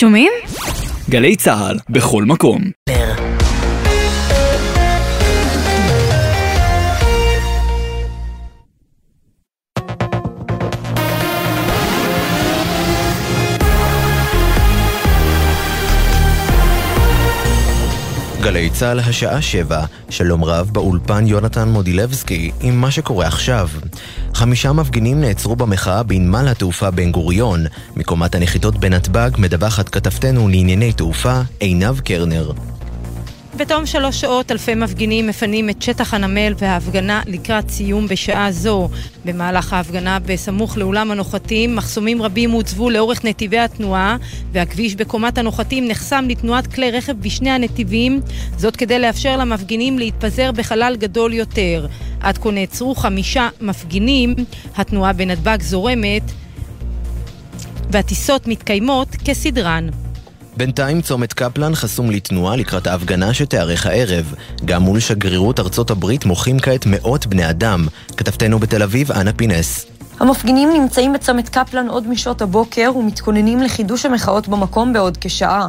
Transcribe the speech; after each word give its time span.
שומעים? 0.00 0.32
גלי 1.10 1.36
צה"ל, 1.36 1.78
בכל 1.90 2.24
מקום. 2.24 2.60
גלי 18.48 18.70
צה"ל 18.70 19.00
השעה 19.00 19.42
שבע, 19.42 19.84
שלום 20.10 20.44
רב 20.44 20.70
באולפן 20.72 21.26
יונתן 21.26 21.68
מודילבסקי 21.68 22.50
עם 22.60 22.80
מה 22.80 22.90
שקורה 22.90 23.26
עכשיו. 23.26 23.68
חמישה 24.34 24.72
מפגינים 24.72 25.20
נעצרו 25.20 25.56
במחאה 25.56 26.02
בנמל 26.02 26.48
התעופה 26.48 26.90
בן 26.90 27.12
גוריון. 27.12 27.66
מקומת 27.96 28.34
הנחיתות 28.34 28.76
בנתב"ג 28.76 29.30
מדווחת 29.38 29.88
כתבתנו 29.88 30.48
לענייני 30.48 30.92
תעופה 30.92 31.40
עינב 31.60 32.00
קרנר. 32.00 32.52
בתום 33.58 33.86
שלוש 33.86 34.20
שעות 34.20 34.52
אלפי 34.52 34.74
מפגינים 34.74 35.26
מפנים 35.26 35.70
את 35.70 35.82
שטח 35.82 36.14
הנמל 36.14 36.54
וההפגנה 36.58 37.22
לקראת 37.26 37.70
סיום 37.70 38.08
בשעה 38.08 38.52
זו. 38.52 38.88
במהלך 39.24 39.72
ההפגנה 39.72 40.18
בסמוך 40.18 40.78
לאולם 40.78 41.10
הנוחתים, 41.10 41.76
מחסומים 41.76 42.22
רבים 42.22 42.50
הוצבו 42.50 42.90
לאורך 42.90 43.24
נתיבי 43.24 43.58
התנועה, 43.58 44.16
והכביש 44.52 44.94
בקומת 44.94 45.38
הנוחתים 45.38 45.88
נחסם 45.88 46.24
לתנועת 46.28 46.66
כלי 46.66 46.90
רכב 46.90 47.12
בשני 47.12 47.50
הנתיבים, 47.50 48.20
זאת 48.56 48.76
כדי 48.76 48.98
לאפשר 48.98 49.36
למפגינים 49.36 49.98
להתפזר 49.98 50.52
בחלל 50.52 50.96
גדול 50.98 51.32
יותר. 51.32 51.86
עד 52.20 52.38
כה 52.38 52.50
נעצרו 52.50 52.94
חמישה 52.94 53.48
מפגינים, 53.60 54.34
התנועה 54.76 55.12
בנתב"ג 55.12 55.62
זורמת, 55.62 56.22
והטיסות 57.90 58.46
מתקיימות 58.46 59.08
כסדרן. 59.24 59.88
בינתיים 60.58 61.00
צומת 61.00 61.32
קפלן 61.32 61.74
חסום 61.74 62.10
לתנועה 62.10 62.56
לקראת 62.56 62.86
ההפגנה 62.86 63.34
שתיארך 63.34 63.86
הערב. 63.86 64.34
גם 64.64 64.82
מול 64.82 65.00
שגרירות 65.00 65.60
ארצות 65.60 65.90
הברית 65.90 66.24
מוחים 66.24 66.58
כעת 66.58 66.86
מאות 66.86 67.26
בני 67.26 67.50
אדם. 67.50 67.86
כתבתנו 68.16 68.58
בתל 68.58 68.82
אביב, 68.82 69.12
אנה 69.12 69.32
פינס. 69.32 69.86
המפגינים 70.20 70.70
נמצאים 70.72 71.12
בצומת 71.12 71.48
קפלן 71.48 71.88
עוד 71.88 72.08
משעות 72.08 72.42
הבוקר 72.42 72.92
ומתכוננים 72.96 73.62
לחידוש 73.62 74.06
המחאות 74.06 74.48
במקום 74.48 74.92
בעוד 74.92 75.18
כשעה. 75.20 75.68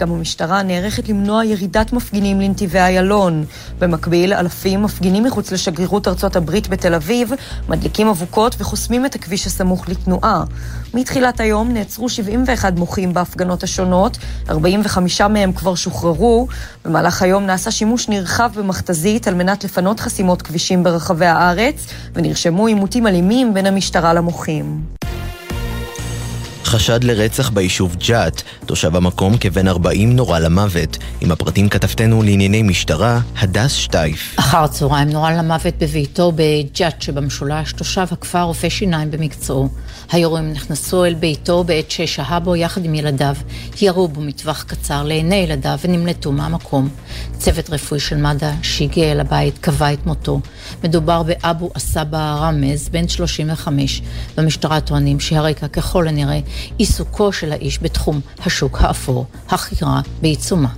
גם 0.00 0.12
המשטרה 0.12 0.62
נערכת 0.62 1.08
למנוע 1.08 1.44
ירידת 1.44 1.92
מפגינים 1.92 2.40
לנתיבי 2.40 2.78
איילון. 2.78 3.44
במקביל, 3.78 4.32
אלפים 4.32 4.82
מפגינים 4.82 5.24
מחוץ 5.24 5.52
לשגרירות 5.52 6.08
ארצות 6.08 6.36
הברית 6.36 6.68
בתל 6.68 6.94
אביב, 6.94 7.30
מדליקים 7.68 8.08
אבוקות 8.08 8.56
וחוסמים 8.58 9.06
את 9.06 9.14
הכביש 9.14 9.46
הסמוך 9.46 9.88
לתנועה. 9.88 10.44
מתחילת 10.94 11.40
היום 11.40 11.72
נעצרו 11.72 12.08
71 12.08 12.72
מוחים 12.76 13.14
בהפגנות 13.14 13.62
השונות, 13.62 14.18
45 14.48 15.20
מהם 15.20 15.52
כבר 15.52 15.74
שוחררו. 15.74 16.46
במהלך 16.84 17.22
היום 17.22 17.46
נעשה 17.46 17.70
שימוש 17.70 18.08
נרחב 18.08 18.50
במכתזית 18.54 19.28
על 19.28 19.34
מנת 19.34 19.64
לפנות 19.64 20.00
חסימות 20.00 20.42
כבישים 20.42 20.82
ברחבי 20.82 21.26
הארץ, 21.26 21.86
ונרשמו 22.14 22.66
עימותים 22.66 23.06
אלימים 23.06 23.54
בין 23.54 23.66
המשטרה 23.66 24.14
למוחים. 24.14 24.99
חשד 26.70 27.04
לרצח 27.04 27.50
ביישוב 27.50 27.96
ג'ת, 27.96 28.42
תושב 28.66 28.96
המקום 28.96 29.36
כבן 29.36 29.68
40 29.68 30.16
נורה 30.16 30.38
למוות. 30.38 30.98
עם 31.20 31.32
הפרטים 31.32 31.68
כתבתנו 31.68 32.22
לענייני 32.22 32.62
משטרה, 32.62 33.20
הדס 33.38 33.72
שטייף. 33.72 34.34
אחר 34.38 34.66
צהריים 34.66 35.08
נורה 35.08 35.32
למוות 35.32 35.74
בביתו 35.78 36.32
בג'ת 36.36 37.02
שבמשולש, 37.02 37.72
תושב 37.72 38.06
הכפר 38.10 38.42
רופא 38.42 38.68
שיניים 38.68 39.10
במקצועו. 39.10 39.68
היורים 40.12 40.52
נכנסו 40.52 41.04
אל 41.04 41.14
ביתו 41.14 41.64
בעת 41.64 41.90
ששהה 41.90 42.40
בו 42.40 42.56
יחד 42.56 42.84
עם 42.84 42.94
ילדיו, 42.94 43.34
ירו 43.80 44.08
בו 44.08 44.20
מטווח 44.20 44.62
קצר 44.62 45.02
לעיני 45.02 45.36
ילדיו 45.36 45.78
ונמלטו 45.84 46.32
מהמקום. 46.32 46.88
צוות 47.38 47.70
רפואי 47.70 48.00
של 48.00 48.16
מד"א 48.16 48.50
שהגיע 48.62 49.12
אל 49.12 49.20
הבית 49.20 49.58
קבע 49.58 49.92
את 49.92 50.06
מותו. 50.06 50.40
מדובר 50.84 51.22
באבו 51.22 51.70
עסאבה 51.74 52.34
רמז, 52.34 52.88
בן 52.88 53.08
35. 53.08 54.02
במשטרה 54.36 54.80
טוענים 54.80 55.20
שהרקע 55.20 55.68
ככל 55.68 56.08
הנראה 56.08 56.40
עיסוקו 56.78 57.32
של 57.32 57.52
האיש 57.52 57.78
בתחום 57.82 58.20
השוק 58.38 58.78
האפור, 58.80 59.26
החקירה 59.48 60.00
בעיצומה. 60.22 60.68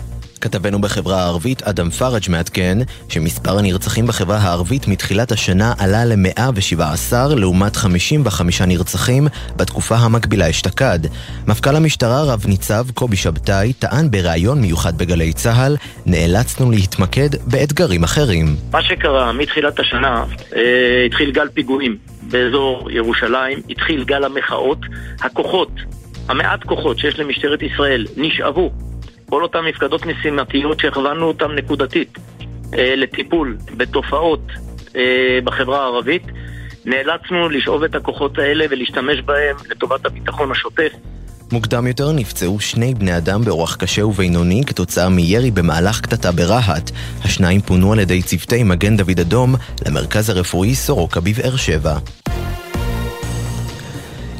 כתבנו 0.43 0.81
בחברה 0.81 1.23
הערבית, 1.23 1.63
אדם 1.63 1.91
פראג' 1.91 2.23
מעדכן 2.29 2.79
שמספר 3.09 3.59
הנרצחים 3.59 4.07
בחברה 4.07 4.37
הערבית 4.37 4.89
מתחילת 4.89 5.33
השנה 5.33 5.73
עלה 5.79 6.05
ל-117 6.05 7.35
לעומת 7.37 7.77
55 7.77 8.63
נרצחים 8.63 9.29
בתקופה 9.57 9.95
המקבילה 9.95 10.51
אשתקד. 10.51 10.99
מפכ"ל 11.47 11.77
המשטרה 11.77 12.23
רב 12.23 12.45
ניצב 12.47 12.85
קובי 12.95 13.17
שבתאי 13.17 13.73
טען 13.73 14.11
בריאיון 14.11 14.61
מיוחד 14.61 14.99
בגלי 14.99 15.33
צה"ל 15.33 15.77
נאלצנו 16.07 16.71
להתמקד 16.71 17.29
באתגרים 17.47 18.03
אחרים. 18.05 18.47
מה 18.73 18.83
שקרה 18.83 19.33
מתחילת 19.33 19.81
השנה, 19.81 20.25
אה, 20.57 21.05
התחיל 21.07 21.31
גל 21.31 21.49
פיגועים 21.55 21.97
באזור 22.23 22.91
ירושלים, 22.91 23.59
התחיל 23.71 24.05
גל 24.05 24.25
המחאות, 24.25 24.79
הכוחות, 25.21 25.71
המעט 26.29 26.65
כוחות 26.65 26.99
שיש 26.99 27.19
למשטרת 27.19 27.63
ישראל 27.63 28.07
נשאבו 28.17 28.71
כל 29.33 29.43
אותן 29.43 29.59
מפקדות 29.69 30.07
משימתיות 30.07 30.81
שהכוונו 30.81 31.29
אותן 31.29 31.51
נקודתית 31.55 32.19
אה, 32.75 32.95
לטיפול 32.97 33.57
בתופעות 33.77 34.41
אה, 34.97 35.39
בחברה 35.45 35.83
הערבית, 35.83 36.23
נאלצנו 36.85 37.49
לשאוב 37.49 37.85
את 37.85 37.95
הכוחות 37.95 38.39
האלה 38.39 38.65
ולהשתמש 38.71 39.21
בהם 39.21 39.57
לטובת 39.71 40.07
הביטחון 40.07 40.51
השוטף. 40.51 40.93
מוקדם 41.53 41.87
יותר 41.87 42.13
נפצעו 42.13 42.61
שני 42.61 42.95
בני 42.95 43.17
אדם 43.17 43.45
באורח 43.45 43.77
קשה 43.77 44.07
ובינוני 44.07 44.63
כתוצאה 44.67 45.09
מירי 45.09 45.51
במהלך 45.51 46.01
קטטה 46.01 46.33
ברהט. 46.33 46.91
השניים 47.25 47.61
פונו 47.61 47.93
על 47.93 48.01
ידי 48.01 48.23
צוותי 48.23 48.63
מגן 48.63 48.97
דוד 48.97 49.21
אדום 49.21 49.55
למרכז 49.87 50.31
הרפואי 50.31 50.75
סורוקה 50.75 51.21
בבאר 51.21 51.57
שבע. 51.57 51.99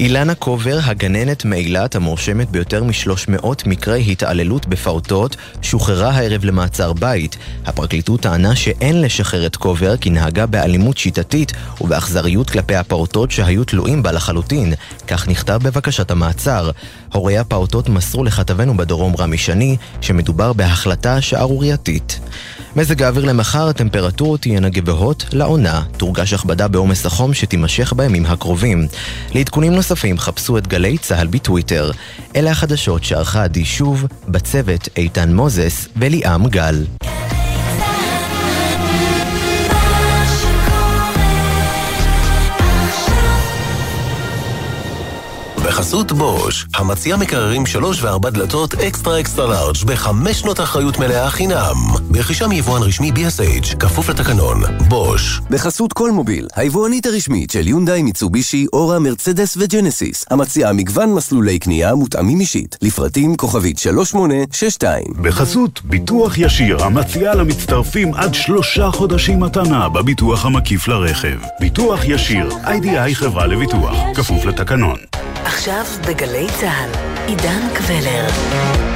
אילנה 0.03 0.35
קובר, 0.35 0.79
הגננת 0.85 1.45
מאילת 1.45 1.95
המואשמת 1.95 2.51
ביותר 2.51 2.85
מ-300 2.85 3.47
מקרי 3.67 4.13
התעללות 4.13 4.67
בפעוטות, 4.67 5.37
שוחררה 5.63 6.11
הערב 6.11 6.45
למעצר 6.45 6.93
בית. 6.93 7.37
הפרקליטות 7.67 8.21
טענה 8.21 8.57
שאין 8.57 9.01
לשחרר 9.01 9.47
את 9.47 9.57
קובר 9.57 9.97
כי 9.97 10.11
נהגה 10.11 10.47
באלימות 10.47 10.99
שיטתית 10.99 11.53
ובאכזריות 11.81 12.51
כלפי 12.51 12.75
הפעוטות 12.75 13.31
שהיו 13.31 13.65
תלויים 13.65 14.03
בה 14.03 14.13
לחלוטין. 14.13 14.75
כך 15.07 15.29
נכתב 15.29 15.61
בבקשת 15.63 16.11
המעצר. 16.11 16.71
הורי 17.13 17.39
הפעוטות 17.39 17.89
מסרו 17.89 18.25
לכתבנו 18.25 18.77
בדרום 18.77 19.15
רמי 19.19 19.39
שני 19.39 19.77
שמדובר 20.01 20.53
בהחלטה 20.53 21.21
שערורייתית. 21.21 22.21
מזג 22.77 23.03
האוויר 23.03 23.25
למחר, 23.25 23.69
הטמפרטורות 23.69 24.41
תהיינה 24.41 24.69
גבוהות 24.69 25.25
לעונה. 25.33 25.83
תורגש 25.97 26.33
הכבדה 26.33 26.69
בעומס 26.69 27.07
החום 27.07 27.35
שתימשך 27.35 27.93
בימים 27.93 28.27
הקרובים. 28.27 28.87
לעדכונים 29.35 29.73
נוספים 29.73 30.19
חפשו 30.19 30.59
את 30.59 30.67
גלי 30.67 30.99
צה"ל 30.99 31.27
בטוויטר. 31.27 31.91
אלה 32.37 32.51
החדשות 32.51 33.05
שערכה 33.05 33.45
עדי 33.45 33.65
שוב, 33.65 34.07
בצוות 34.29 34.89
איתן 34.97 35.35
מוזס 35.35 35.89
וליאם 35.97 36.47
גל. 36.47 36.85
בחסות 45.73 46.13
בוש, 46.13 46.67
המציע 46.75 47.17
מקררים 47.17 47.67
שלוש 47.67 48.03
וארבע 48.03 48.31
דלתות 48.31 48.75
אקסטרה 48.75 49.21
אקסטרה 49.21 49.47
לארג' 49.47 49.77
בחמש 49.87 50.41
שנות 50.41 50.61
אחריות 50.61 50.99
מלאה 50.99 51.31
חינם. 51.31 51.77
ברכישה 52.11 52.47
מיבואן 52.47 52.83
רשמי 52.83 53.11
BSH, 53.11 53.77
כפוף 53.77 54.09
לתקנון. 54.09 54.63
בוש. 54.89 55.41
בחסות 55.51 55.93
כל 55.93 56.11
מוביל, 56.11 56.47
היבואנית 56.57 57.07
הרשמית 57.07 57.51
של 57.51 57.69
יונדאי, 57.69 58.03
מיצובישי, 58.03 58.67
אורה, 58.73 58.99
מרצדס 58.99 59.57
וג'נסיס. 59.61 60.25
המציעה 60.31 60.73
מגוון 60.73 61.15
מסלולי 61.15 61.59
קנייה 61.59 61.95
מותאמים 61.95 62.41
אישית. 62.41 62.77
לפרטים 62.83 63.37
כוכבית 63.37 63.79
3862. 63.79 65.05
בחסות 65.23 65.81
ביטוח 65.85 66.39
ישיר, 66.39 66.85
המציעה 66.85 67.35
למצטרפים 67.35 68.15
עד 68.15 68.35
שלושה 68.35 68.91
חודשים 68.91 69.41
מתנה 69.41 69.89
בביטוח 69.89 70.47
המקיף 70.47 70.89
לרכב. 70.89 71.39
ביטוח 71.61 72.01
ישיר, 72.05 72.49
איי-די-איי 72.65 73.15
חברה 73.15 73.47
לביטוח, 73.47 73.97
כפוף 74.15 74.45
לתקנון. 74.45 74.97
עכשיו 75.63 75.85
בגלי 76.09 76.47
צה"ל, 76.61 76.91
עידן 77.27 77.75
קבלר. 77.75 78.92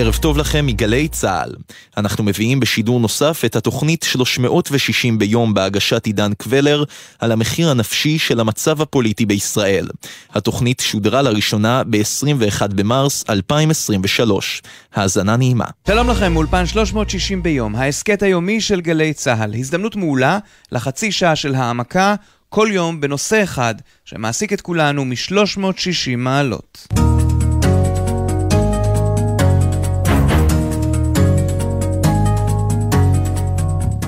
ערב 0.00 0.16
טוב 0.16 0.38
לכם 0.38 0.66
מגלי 0.66 1.08
צה"ל. 1.08 1.54
אנחנו 1.96 2.24
מביאים 2.24 2.60
בשידור 2.60 3.00
נוסף 3.00 3.42
את 3.44 3.56
התוכנית 3.56 4.02
360 4.02 5.18
ביום 5.18 5.54
בהגשת 5.54 6.06
עידן 6.06 6.32
קבלר 6.34 6.84
על 7.18 7.32
המחיר 7.32 7.70
הנפשי 7.70 8.18
של 8.18 8.40
המצב 8.40 8.82
הפוליטי 8.82 9.26
בישראל. 9.26 9.88
התוכנית 10.34 10.80
שודרה 10.80 11.22
לראשונה 11.22 11.82
ב-21 11.84 12.66
במרס 12.74 13.24
2023. 13.30 14.62
האזנה 14.94 15.36
נעימה. 15.36 15.64
שלום 15.88 16.10
לכם, 16.10 16.36
אולפן 16.36 16.66
360 16.66 17.42
ביום, 17.42 17.76
ההסכת 17.76 18.22
היומי 18.22 18.60
של 18.60 18.80
גלי 18.80 19.12
צה"ל. 19.12 19.54
הזדמנות 19.54 19.96
מעולה 19.96 20.38
לחצי 20.72 21.12
שעה 21.12 21.36
של 21.36 21.54
העמקה, 21.54 22.14
כל 22.48 22.68
יום 22.72 23.00
בנושא 23.00 23.42
אחד 23.42 23.74
שמעסיק 24.04 24.52
את 24.52 24.60
כולנו 24.60 25.04
מ-360 25.04 26.16
מעלות. 26.16 26.88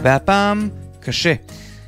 והפעם 0.02 0.68
קשה. 1.00 1.34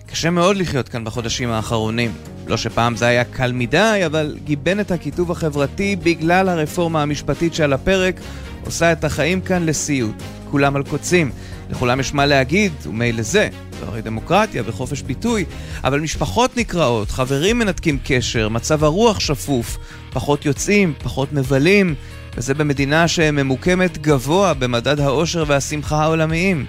קשה 0.06 0.30
מאוד 0.30 0.56
לחיות 0.56 0.88
כאן 0.88 1.04
בחודשים 1.04 1.50
האחרונים. 1.50 2.12
לא 2.46 2.56
שפעם 2.56 2.96
זה 2.96 3.06
היה 3.06 3.24
קל 3.24 3.52
מדי, 3.52 4.02
אבל 4.06 4.36
גיבן 4.44 4.80
את 4.80 4.90
הקיטוב 4.90 5.30
החברתי 5.30 5.96
בגלל 5.96 6.48
הרפורמה 6.48 7.02
המשפטית 7.02 7.54
שעל 7.54 7.72
הפרק 7.72 8.20
עושה 8.64 8.92
את 8.92 9.04
החיים 9.04 9.40
כאן 9.40 9.66
לסיוט. 9.66 10.22
כולם 10.50 10.76
על 10.76 10.82
קוצים. 10.82 11.30
לכולם 11.70 12.00
יש 12.00 12.14
מה 12.14 12.26
להגיד, 12.26 12.72
ומילא 12.86 13.22
זה. 13.22 13.48
זו 13.80 13.86
הרי 13.86 14.02
דמוקרטיה 14.02 14.62
וחופש 14.66 15.02
ביטוי, 15.02 15.44
אבל 15.84 16.00
משפחות 16.00 16.56
נקרעות, 16.56 17.10
חברים 17.10 17.58
מנתקים 17.58 17.98
קשר, 18.04 18.48
מצב 18.48 18.84
הרוח 18.84 19.20
שפוף, 19.20 19.78
פחות 20.12 20.46
יוצאים, 20.46 20.94
פחות 21.02 21.32
מבלים, 21.32 21.94
וזה 22.36 22.54
במדינה 22.54 23.08
שממוקמת 23.08 23.98
גבוה 23.98 24.54
במדד 24.54 25.00
האושר 25.00 25.44
והשמחה 25.46 26.02
העולמיים. 26.02 26.66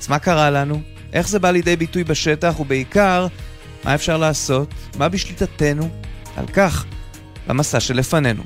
אז 0.00 0.08
מה 0.08 0.18
קרה 0.18 0.50
לנו? 0.50 0.80
איך 1.12 1.28
זה 1.28 1.38
בא 1.38 1.50
לידי 1.50 1.76
ביטוי 1.76 2.04
בשטח, 2.04 2.60
ובעיקר, 2.60 3.26
מה 3.84 3.94
אפשר 3.94 4.16
לעשות? 4.16 4.74
מה 4.98 5.08
בשליטתנו? 5.08 5.88
על 6.36 6.46
כך, 6.46 6.84
במסע 7.46 7.80
שלפנינו. 7.80 8.42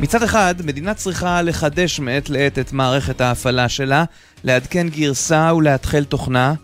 מצד 0.00 0.22
אחד, 0.22 0.54
מדינה 0.64 0.94
צריכה 0.94 1.42
לחדש 1.42 2.00
מעת 2.00 2.30
לעת 2.30 2.58
את 2.58 2.72
מערכת 2.72 3.20
ההפעלה 3.20 3.68
שלה, 3.68 4.04
לעדכן 4.44 4.88
גרסה 4.88 5.54
ולהתחל 5.56 6.04
תוכנה. 6.04 6.54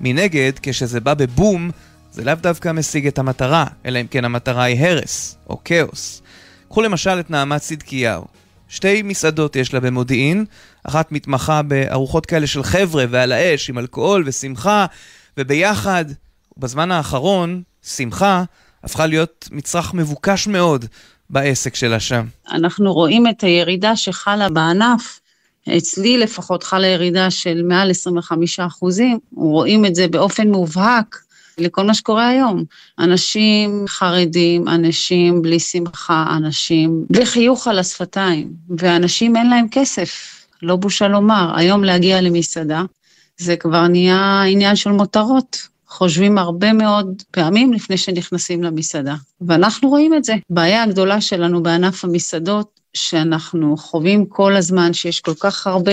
מנגד, 0.00 0.52
כשזה 0.62 1.00
בא 1.00 1.14
בבום, 1.14 1.70
זה 2.12 2.24
לאו 2.24 2.34
דווקא 2.34 2.72
משיג 2.72 3.06
את 3.06 3.18
המטרה, 3.18 3.66
אלא 3.86 4.00
אם 4.00 4.06
כן 4.06 4.24
המטרה 4.24 4.62
היא 4.62 4.86
הרס, 4.86 5.36
או 5.48 5.60
כאוס. 5.64 6.22
קחו 6.74 6.82
למשל 6.82 7.20
את 7.20 7.30
נעמת 7.30 7.60
צדקיהו. 7.60 8.24
שתי 8.68 9.02
מסעדות 9.02 9.56
יש 9.56 9.74
לה 9.74 9.80
במודיעין, 9.80 10.44
אחת 10.84 11.12
מתמחה 11.12 11.62
בארוחות 11.62 12.26
כאלה 12.26 12.46
של 12.46 12.62
חבר'ה 12.62 13.04
ועל 13.10 13.32
האש 13.32 13.70
עם 13.70 13.78
אלכוהול 13.78 14.22
ושמחה, 14.26 14.86
וביחד, 15.38 16.04
בזמן 16.56 16.90
האחרון, 16.90 17.62
שמחה 17.82 18.44
הפכה 18.84 19.06
להיות 19.06 19.48
מצרך 19.52 19.94
מבוקש 19.94 20.46
מאוד 20.46 20.84
בעסק 21.30 21.74
שלה 21.74 22.00
שם. 22.00 22.26
אנחנו 22.52 22.92
רואים 22.92 23.26
את 23.26 23.44
הירידה 23.44 23.96
שחלה 23.96 24.48
בענף, 24.48 25.20
אצלי 25.76 26.18
לפחות 26.18 26.62
חלה 26.62 26.86
ירידה 26.86 27.30
של 27.30 27.62
מעל 27.62 27.90
25 27.90 28.60
אחוזים, 28.60 29.18
רואים 29.36 29.86
את 29.86 29.94
זה 29.94 30.08
באופן 30.08 30.48
מובהק 30.48 31.23
לכל 31.58 31.84
מה 31.84 31.94
שקורה 31.94 32.28
היום. 32.28 32.64
אנשים 32.98 33.84
חרדים, 33.88 34.68
אנשים 34.68 35.42
בלי 35.42 35.60
שמחה, 35.60 36.26
אנשים 36.36 37.04
בלי 37.10 37.26
חיוך 37.26 37.68
על 37.68 37.78
השפתיים, 37.78 38.52
ואנשים 38.78 39.36
אין 39.36 39.50
להם 39.50 39.66
כסף, 39.70 40.44
לא 40.62 40.76
בושה 40.76 41.08
לומר. 41.08 41.52
היום 41.56 41.84
להגיע 41.84 42.20
למסעדה, 42.20 42.82
זה 43.36 43.56
כבר 43.56 43.88
נהיה 43.88 44.42
עניין 44.42 44.76
של 44.76 44.90
מותרות. 44.90 45.74
חושבים 45.88 46.38
הרבה 46.38 46.72
מאוד 46.72 47.22
פעמים 47.30 47.72
לפני 47.72 47.96
שנכנסים 47.96 48.62
למסעדה. 48.62 49.14
ואנחנו 49.40 49.88
רואים 49.88 50.14
את 50.14 50.24
זה. 50.24 50.34
בעיה 50.50 50.82
הגדולה 50.82 51.20
שלנו 51.20 51.62
בענף 51.62 52.04
המסעדות, 52.04 52.80
שאנחנו 52.94 53.76
חווים 53.76 54.26
כל 54.26 54.56
הזמן 54.56 54.92
שיש 54.92 55.20
כל 55.20 55.34
כך 55.34 55.66
הרבה 55.66 55.92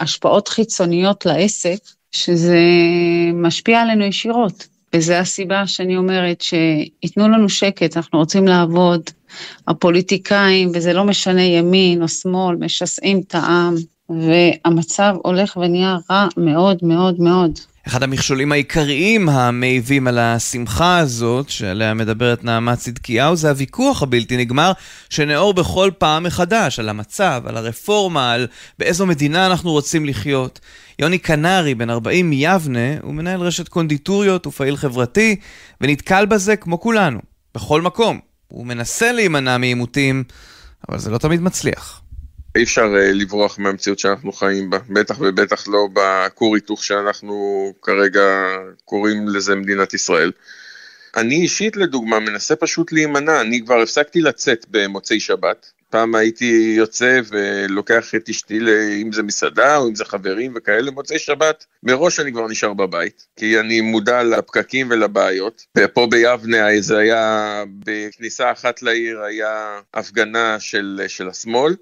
השפעות 0.00 0.48
חיצוניות 0.48 1.26
לעסק, 1.26 1.78
שזה 2.12 2.58
משפיע 3.34 3.80
עלינו 3.80 4.04
ישירות. 4.04 4.66
וזו 4.96 5.12
הסיבה 5.12 5.66
שאני 5.66 5.96
אומרת 5.96 6.40
שייתנו 6.40 7.28
לנו 7.28 7.48
שקט, 7.48 7.96
אנחנו 7.96 8.18
רוצים 8.18 8.48
לעבוד. 8.48 9.00
הפוליטיקאים, 9.68 10.70
וזה 10.74 10.92
לא 10.92 11.04
משנה 11.04 11.42
ימין 11.42 12.02
או 12.02 12.08
שמאל, 12.08 12.56
משסעים 12.56 13.20
את 13.28 13.34
העם, 13.34 13.74
והמצב 14.08 15.14
הולך 15.22 15.56
ונהיה 15.56 15.96
רע 16.10 16.28
מאוד 16.36 16.78
מאוד 16.82 17.20
מאוד. 17.20 17.58
אחד 17.86 18.02
המכשולים 18.02 18.52
העיקריים 18.52 19.28
המעיבים 19.28 20.06
על 20.06 20.18
השמחה 20.18 20.98
הזאת, 20.98 21.50
שעליה 21.50 21.94
מדברת 21.94 22.44
נעמה 22.44 22.76
צדקיהו, 22.76 23.36
זה 23.36 23.48
הוויכוח 23.48 24.02
הבלתי 24.02 24.36
נגמר 24.36 24.72
שנאור 25.10 25.54
בכל 25.54 25.90
פעם 25.98 26.22
מחדש, 26.22 26.78
על 26.78 26.88
המצב, 26.88 27.42
על 27.46 27.56
הרפורמה, 27.56 28.32
על 28.32 28.46
באיזו 28.78 29.06
מדינה 29.06 29.46
אנחנו 29.46 29.70
רוצים 29.70 30.06
לחיות. 30.06 30.60
יוני 31.02 31.18
קנרי, 31.18 31.74
בן 31.74 31.90
40 31.90 32.30
מיבנה, 32.30 33.00
הוא 33.02 33.14
מנהל 33.14 33.40
רשת 33.40 33.68
קונדיטוריות 33.68 34.46
ופעיל 34.46 34.76
חברתי, 34.76 35.36
ונתקל 35.80 36.26
בזה 36.26 36.56
כמו 36.56 36.80
כולנו, 36.80 37.20
בכל 37.54 37.82
מקום. 37.82 38.20
הוא 38.48 38.66
מנסה 38.66 39.12
להימנע 39.12 39.58
מעימותים, 39.58 40.24
אבל 40.88 40.98
זה 40.98 41.10
לא 41.10 41.18
תמיד 41.18 41.40
מצליח. 41.40 42.00
אי 42.56 42.62
אפשר 42.62 42.84
uh, 42.84 43.14
לברוח 43.14 43.58
מהמציאות 43.58 43.98
שאנחנו 43.98 44.32
חיים 44.32 44.70
בה, 44.70 44.78
בטח 44.88 45.16
ובטח 45.20 45.68
לא 45.68 45.88
בכור 45.92 46.54
היתוך 46.54 46.84
שאנחנו 46.84 47.72
כרגע 47.82 48.22
קוראים 48.84 49.28
לזה 49.28 49.54
מדינת 49.54 49.94
ישראל. 49.94 50.32
אני 51.16 51.34
אישית 51.34 51.76
לדוגמה 51.76 52.20
מנסה 52.20 52.56
פשוט 52.56 52.92
להימנע, 52.92 53.40
אני 53.40 53.62
כבר 53.64 53.80
הפסקתי 53.82 54.20
לצאת 54.20 54.66
במוצאי 54.70 55.20
שבת. 55.20 55.70
פעם 55.92 56.14
הייתי 56.14 56.74
יוצא 56.76 57.20
ולוקח 57.28 58.14
את 58.14 58.28
אשתי, 58.28 58.58
אם 59.02 59.12
זה 59.12 59.22
מסעדה 59.22 59.76
או 59.76 59.88
אם 59.88 59.94
זה 59.94 60.04
חברים 60.04 60.52
וכאלה, 60.56 60.90
מוצאי 60.90 61.18
שבת, 61.18 61.66
מראש 61.82 62.20
אני 62.20 62.32
כבר 62.32 62.48
נשאר 62.48 62.72
בבית, 62.72 63.26
כי 63.36 63.60
אני 63.60 63.80
מודע 63.80 64.22
לפקקים 64.22 64.86
ולבעיות. 64.90 65.66
ופה 65.78 66.06
ביבנה 66.10 66.80
זה 66.80 66.98
היה, 66.98 67.64
בכניסה 67.86 68.52
אחת 68.52 68.82
לעיר 68.82 69.20
היה 69.20 69.80
הפגנה 69.94 70.60
של, 70.60 71.00
של 71.08 71.28
השמאל. 71.28 71.74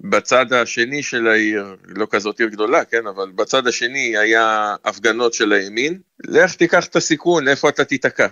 בצד 0.00 0.52
השני 0.52 1.02
של 1.02 1.28
העיר, 1.28 1.76
לא 1.84 2.06
כזאת 2.10 2.40
עיר 2.40 2.48
גדולה, 2.48 2.84
כן, 2.84 3.06
אבל 3.06 3.30
בצד 3.34 3.66
השני 3.66 4.16
היה 4.16 4.74
הפגנות 4.84 5.34
של 5.34 5.52
הימין. 5.52 5.98
לך 6.24 6.54
תיקח 6.54 6.86
את 6.86 6.96
הסיכון, 6.96 7.48
איפה 7.48 7.68
אתה 7.68 7.84
תיתקע. 7.84 8.26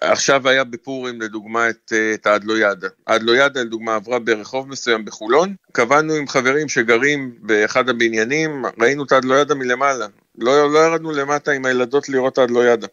עכשיו 0.00 0.48
היה 0.48 0.64
בפורים 0.64 1.20
לדוגמה 1.20 1.70
את, 1.70 1.92
את 2.14 2.26
האדלוידה. 2.26 2.88
האדלוידה 3.06 3.60
לדוגמה 3.60 3.94
עברה 3.94 4.18
ברחוב 4.18 4.68
מסוים 4.68 5.04
בחולון, 5.04 5.54
קבענו 5.72 6.14
עם 6.14 6.28
חברים 6.28 6.68
שגרים 6.68 7.34
באחד 7.40 7.88
הבניינים, 7.88 8.62
ראינו 8.80 9.04
את 9.04 9.12
האדלוידה 9.12 9.54
מלמעלה. 9.54 10.06
לא, 10.38 10.72
לא 10.72 10.78
ירדנו 10.78 11.12
למטה 11.12 11.52
עם 11.52 11.64
הילדות 11.64 12.08
לראות 12.08 12.32
את 12.32 12.38
האדלוידה. 12.38 12.86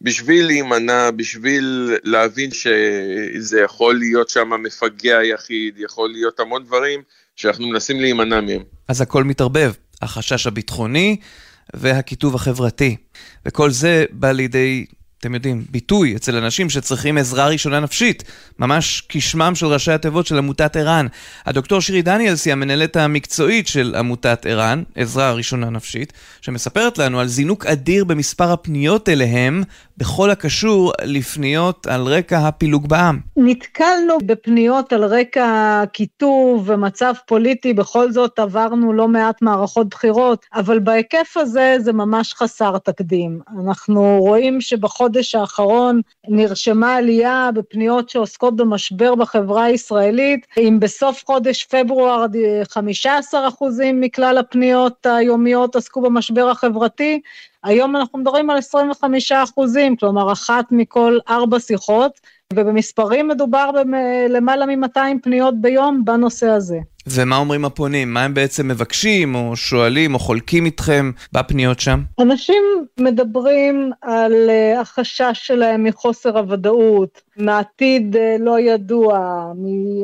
בשביל 0.00 0.46
להימנע, 0.46 1.10
בשביל 1.10 1.98
להבין 2.04 2.50
שזה 2.50 3.60
יכול 3.60 3.98
להיות 3.98 4.28
שם 4.28 4.50
מפגע 4.62 5.18
יחיד, 5.24 5.74
יכול 5.78 6.10
להיות 6.10 6.40
המון 6.40 6.64
דברים, 6.64 7.02
שאנחנו 7.36 7.68
מנסים 7.68 8.00
להימנע 8.00 8.40
מהם. 8.40 8.62
אז 8.88 9.00
הכל 9.00 9.24
מתערבב, 9.24 9.72
החשש 10.02 10.46
הביטחוני 10.46 11.16
והקיטוב 11.74 12.34
החברתי. 12.34 12.96
וכל 13.46 13.70
זה 13.70 14.04
בא 14.10 14.32
לידי 14.32 14.86
אתם 15.22 15.34
יודעים, 15.34 15.64
ביטוי 15.70 16.16
אצל 16.16 16.36
אנשים 16.36 16.70
שצריכים 16.70 17.18
עזרה 17.18 17.48
ראשונה 17.48 17.80
נפשית, 17.80 18.24
ממש 18.58 19.02
כשמם 19.08 19.54
של 19.54 19.66
ראשי 19.66 19.92
התיבות 19.92 20.26
של 20.26 20.38
עמותת 20.38 20.76
ער"ן. 20.76 21.06
הדוקטור 21.46 21.80
שירי 21.80 22.02
דניאלס 22.02 22.44
היא 22.44 22.52
המנהלת 22.52 22.96
המקצועית 22.96 23.66
של 23.66 23.94
עמותת 23.98 24.46
ער"ן, 24.46 24.82
עזרה 24.94 25.32
ראשונה 25.32 25.70
נפשית, 25.70 26.12
שמספרת 26.40 26.98
לנו 26.98 27.20
על 27.20 27.26
זינוק 27.26 27.66
אדיר 27.66 28.04
במספר 28.04 28.52
הפניות 28.52 29.08
אליהם 29.08 29.62
בכל 29.96 30.30
הקשור 30.30 30.92
לפניות 31.04 31.86
על 31.86 32.02
רקע 32.02 32.38
הפילוג 32.38 32.88
בעם. 32.88 33.20
נתקלנו 33.36 34.18
בפניות 34.26 34.92
על 34.92 35.04
רקע 35.04 35.82
קיטוב 35.92 36.70
ומצב 36.70 37.14
פוליטי, 37.26 37.72
בכל 37.72 38.12
זאת 38.12 38.38
עברנו 38.38 38.92
לא 38.92 39.08
מעט 39.08 39.42
מערכות 39.42 39.88
בחירות, 39.88 40.46
אבל 40.54 40.78
בהיקף 40.78 41.36
הזה 41.36 41.76
זה 41.80 41.92
ממש 41.92 42.34
חסר 42.34 42.78
תקדים. 42.78 43.40
אנחנו 43.64 44.16
רואים 44.20 44.60
שבחודש... 44.60 45.11
בחודש 45.12 45.34
האחרון 45.34 46.00
נרשמה 46.28 46.96
עלייה 46.96 47.50
בפניות 47.54 48.10
שעוסקות 48.10 48.56
במשבר 48.56 49.14
בחברה 49.14 49.64
הישראלית, 49.64 50.46
אם 50.58 50.78
בסוף 50.80 51.22
חודש 51.26 51.64
פברואר 51.64 52.26
15 52.70 53.48
אחוזים 53.48 54.00
מכלל 54.00 54.38
הפניות 54.38 55.06
היומיות 55.06 55.76
עסקו 55.76 56.00
במשבר 56.00 56.50
החברתי, 56.50 57.20
היום 57.64 57.96
אנחנו 57.96 58.18
מדברים 58.18 58.50
על 58.50 58.58
25 58.58 59.32
אחוזים, 59.32 59.96
כלומר 59.96 60.32
אחת 60.32 60.64
מכל 60.70 61.18
ארבע 61.28 61.60
שיחות, 61.60 62.20
ובמספרים 62.56 63.28
מדובר 63.28 63.70
בלמעלה 63.72 64.66
מ-200 64.66 64.98
פניות 65.22 65.60
ביום 65.60 66.04
בנושא 66.04 66.48
הזה. 66.48 66.78
ומה 67.06 67.36
אומרים 67.36 67.64
הפונים? 67.64 68.14
מה 68.14 68.24
הם 68.24 68.34
בעצם 68.34 68.68
מבקשים, 68.68 69.34
או 69.34 69.56
שואלים, 69.56 70.14
או 70.14 70.18
חולקים 70.18 70.66
איתכם 70.66 71.10
בפניות 71.32 71.80
שם? 71.80 72.02
אנשים 72.20 72.62
מדברים 73.00 73.90
על 74.02 74.32
uh, 74.32 74.80
החשש 74.80 75.32
שלהם 75.32 75.84
מחוסר 75.84 76.38
הוודאות, 76.38 77.22
מעתיד 77.36 78.16
uh, 78.16 78.42
לא 78.42 78.60
ידוע, 78.60 79.42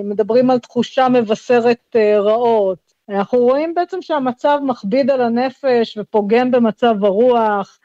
מדברים 0.05 0.51
על 0.51 0.59
תחושה 0.59 1.09
מבשרת 1.09 1.97
uh, 1.97 2.21
רעות. 2.21 2.79
אנחנו 3.11 3.39
רואים 3.39 3.75
בעצם 3.75 3.99
שהמצב 4.01 4.59
מכביד 4.63 5.11
על 5.11 5.21
הנפש 5.21 5.99
ופוגם 6.01 6.51
במצב 6.51 7.05
הרוח, 7.05 7.79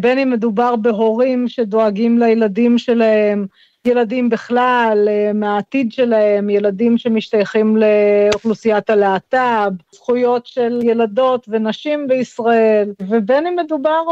בין 0.00 0.18
אם 0.18 0.30
מדובר 0.30 0.76
בהורים 0.76 1.48
שדואגים 1.48 2.18
לילדים 2.18 2.78
שלהם, 2.78 3.46
ילדים 3.86 4.30
בכלל, 4.30 5.04
אה, 5.08 5.32
מהעתיד 5.34 5.92
שלהם, 5.92 6.50
ילדים 6.50 6.98
שמשתייכים 6.98 7.76
לאוכלוסיית 7.76 8.90
הלהט"ב, 8.90 9.70
זכויות 9.92 10.46
של 10.46 10.80
ילדות 10.82 11.46
ונשים 11.48 12.08
בישראל, 12.08 12.92
ובין 13.08 13.46
אם 13.46 13.56
מדובר 13.56 14.02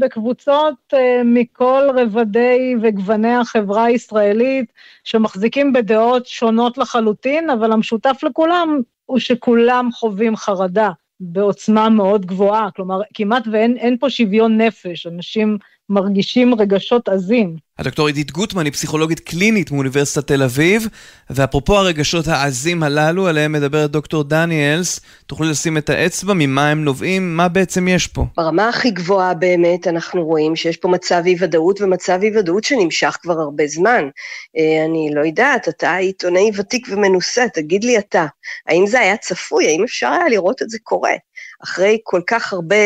בקבוצות 0.00 0.74
אה, 0.94 1.22
מכל 1.24 1.82
רבדי 1.94 2.74
וגווני 2.82 3.34
החברה 3.34 3.84
הישראלית, 3.84 4.72
שמחזיקים 5.04 5.72
בדעות 5.72 6.26
שונות 6.26 6.78
לחלוטין, 6.78 7.50
אבל 7.50 7.72
המשותף 7.72 8.20
לכולם 8.22 8.80
הוא 9.06 9.18
שכולם 9.18 9.88
חווים 9.92 10.36
חרדה. 10.36 10.90
בעוצמה 11.20 11.88
מאוד 11.88 12.26
גבוהה, 12.26 12.68
כלומר, 12.76 13.00
כמעט 13.14 13.42
ואין 13.52 13.96
פה 14.00 14.10
שוויון 14.10 14.60
נפש, 14.60 15.06
אנשים 15.06 15.58
מרגישים 15.88 16.54
רגשות 16.54 17.08
עזים. 17.08 17.67
הדוקטור 17.78 18.06
עידית 18.06 18.30
גוטמן 18.30 18.64
היא 18.64 18.72
פסיכולוגית 18.72 19.20
קלינית 19.20 19.70
מאוניברסיטת 19.70 20.26
תל 20.26 20.42
אביב, 20.42 20.86
ואפרופו 21.30 21.76
הרגשות 21.76 22.28
העזים 22.28 22.82
הללו, 22.82 23.26
עליהם 23.26 23.52
מדברת 23.52 23.90
דוקטור 23.90 24.24
דניאלס, 24.24 25.00
תוכלי 25.26 25.48
לשים 25.48 25.78
את 25.78 25.90
האצבע, 25.90 26.34
ממה 26.36 26.70
הם 26.70 26.84
נובעים, 26.84 27.36
מה 27.36 27.48
בעצם 27.48 27.88
יש 27.88 28.06
פה? 28.06 28.24
ברמה 28.36 28.68
הכי 28.68 28.90
גבוהה 28.90 29.34
באמת 29.34 29.86
אנחנו 29.86 30.24
רואים 30.24 30.56
שיש 30.56 30.76
פה 30.76 30.88
מצב 30.88 31.22
אי 31.26 31.36
ודאות, 31.40 31.80
ומצב 31.80 32.18
אי 32.22 32.38
ודאות 32.38 32.64
שנמשך 32.64 33.16
כבר 33.22 33.40
הרבה 33.40 33.66
זמן. 33.66 34.08
אה, 34.58 34.84
אני 34.84 35.10
לא 35.14 35.26
יודעת, 35.26 35.68
אתה 35.68 35.96
עיתונאי 35.96 36.50
ותיק 36.56 36.88
ומנוסה, 36.90 37.44
תגיד 37.54 37.84
לי 37.84 37.98
אתה, 37.98 38.26
האם 38.66 38.86
זה 38.86 39.00
היה 39.00 39.16
צפוי? 39.16 39.66
האם 39.66 39.84
אפשר 39.84 40.08
היה 40.08 40.28
לראות 40.28 40.62
את 40.62 40.70
זה 40.70 40.78
קורה? 40.82 41.12
אחרי 41.64 41.98
כל 42.02 42.20
כך 42.26 42.52
הרבה 42.52 42.76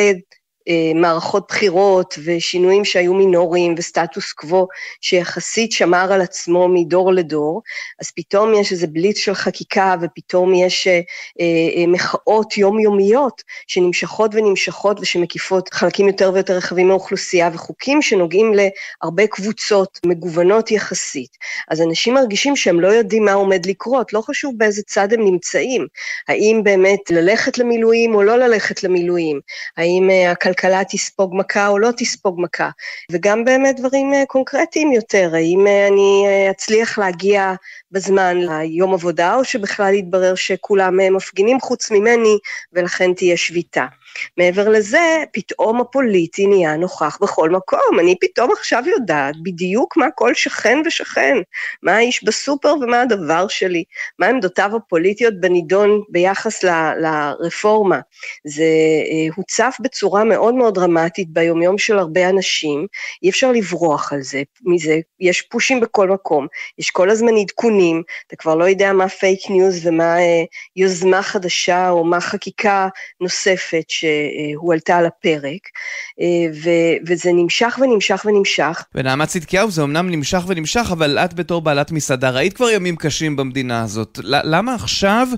מערכות 0.95 1.45
בחירות 1.49 2.19
ושינויים 2.25 2.85
שהיו 2.85 3.15
מינוריים 3.15 3.75
וסטטוס 3.79 4.33
קוו 4.33 4.67
שיחסית 5.01 5.73
שמר 5.73 6.13
על 6.13 6.21
עצמו 6.21 6.69
מדור 6.69 7.13
לדור, 7.13 7.63
אז 8.01 8.11
פתאום 8.11 8.55
יש 8.55 8.73
איזה 8.73 8.87
בליץ 8.87 9.19
של 9.19 9.35
חקיקה 9.35 9.95
ופתאום 10.01 10.55
יש 10.55 10.87
אה, 10.87 11.01
אה, 11.41 11.87
מחאות 11.89 12.59
יומיומיות 12.59 13.43
שנמשכות 13.67 14.35
ונמשכות 14.35 15.01
ושמקיפות 15.01 15.75
חלקים 15.75 16.07
יותר 16.07 16.31
ויותר 16.35 16.57
רחבים 16.57 16.89
מהאוכלוסייה 16.89 17.51
וחוקים 17.53 18.03
שנוגעים 18.03 18.53
להרבה 18.55 19.27
קבוצות 19.27 20.01
מגוונות 20.07 20.71
יחסית. 20.71 21.31
אז 21.69 21.81
אנשים 21.83 22.15
מרגישים 22.15 22.57
שהם 22.57 22.81
לא 22.81 22.89
יודעים 22.89 23.25
מה 23.25 23.33
עומד 23.33 23.67
לקרות, 23.67 24.13
לא 24.13 24.21
חשוב 24.21 24.55
באיזה 24.57 24.83
צד 24.87 25.13
הם 25.13 25.25
נמצאים, 25.25 25.87
האם 26.29 26.61
באמת 26.65 27.11
ללכת 27.11 27.59
למילואים 27.59 28.15
או 28.15 28.23
לא 28.23 28.37
ללכת 28.37 28.83
למילואים, 28.83 29.41
האם 29.77 30.11
הכלכלה 30.31 30.52
תספוג 30.89 31.35
מכה 31.35 31.69
או 31.69 31.79
לא 31.79 31.91
תספוג 31.97 32.41
מכה, 32.41 32.71
וגם 33.13 33.45
באמת 33.45 33.81
דברים 33.81 34.15
אה, 34.15 34.23
קונקרטיים 34.27 34.93
יותר, 34.93 35.31
האם 35.35 35.67
אה, 35.67 35.89
אני 35.89 36.25
אה, 36.27 36.51
אצליח 36.51 36.99
להגיע 36.99 37.53
בזמן 37.93 38.37
ליום 38.37 38.95
עבודה, 38.95 39.35
או 39.35 39.45
שבכלל 39.45 39.95
יתברר 39.95 40.35
שכולם 40.35 41.17
מפגינים 41.17 41.61
חוץ 41.61 41.91
ממני, 41.91 42.39
ולכן 42.73 43.15
תהיה 43.15 43.37
שביתה. 43.37 43.87
מעבר 44.37 44.69
לזה, 44.69 45.25
פתאום 45.33 45.81
הפוליטי 45.81 46.47
נהיה 46.47 46.77
נוכח 46.77 47.19
בכל 47.21 47.51
מקום. 47.51 48.01
אני 48.01 48.15
פתאום 48.21 48.53
עכשיו 48.53 48.83
יודעת 48.87 49.35
בדיוק 49.43 49.97
מה 49.97 50.07
כל 50.15 50.35
שכן 50.35 50.79
ושכן, 50.87 51.37
מה 51.83 51.97
האיש 51.97 52.25
בסופר 52.25 52.75
ומה 52.81 53.01
הדבר 53.01 53.49
שלי, 53.49 53.85
מה 54.19 54.27
עמדותיו 54.27 54.71
הפוליטיות 54.77 55.41
בנידון 55.41 56.03
ביחס 56.09 56.65
ל, 56.65 56.69
לרפורמה. 57.01 58.01
זה 58.45 58.63
אה, 58.63 59.35
הוצף 59.37 59.77
בצורה 59.81 60.25
מאוד 60.25 60.55
מאוד 60.55 60.75
דרמטית 60.75 61.29
ביומיום 61.31 61.79
של 61.79 61.99
הרבה 61.99 62.29
אנשים, 62.29 62.87
אי 63.23 63.31
אפשר 63.31 63.53
לברוח 63.53 64.13
על 64.13 64.23
זה, 64.23 64.43
מזה, 64.65 64.99
יש 65.21 65.43
פושים 65.43 65.81
בכל 65.81 66.09
מקום, 66.09 66.47
יש 66.79 66.91
כל 66.91 67.11
הזמן 67.11 67.37
עדכונים, 67.37 68.03
אתה 68.27 68.37
כבר 68.37 68.55
לא 68.55 68.65
יודע 68.65 68.93
מה 68.93 69.09
fake 69.09 69.51
news 69.51 69.87
ומה 69.87 70.19
אה, 70.19 70.43
יוזמה 70.77 71.23
חדשה 71.23 71.91
או 71.91 72.05
מה 72.05 72.21
חקיקה 72.21 72.89
נוספת. 73.21 73.85
שהועלתה 74.03 74.97
על 74.97 75.07
הפרק, 75.07 75.61
אה, 76.21 76.27
ו- 76.65 77.07
וזה 77.07 77.31
נמשך 77.33 77.79
ונמשך 77.83 78.23
ונמשך. 78.27 78.83
ונעמת 78.95 79.29
צדקיהו 79.29 79.71
זה 79.71 79.83
אמנם 79.83 80.11
נמשך 80.11 80.43
ונמשך, 80.47 80.89
אבל 80.93 81.19
את 81.19 81.35
בתור 81.35 81.63
בעלת 81.63 81.93
מסעדה 81.93 82.31
ראית 82.31 82.53
כבר 82.53 82.71
ימים 82.71 82.97
קשים 82.97 83.37
במדינה 83.37 83.83
הזאת. 83.83 84.19
למה 84.25 84.75
עכשיו 84.75 85.29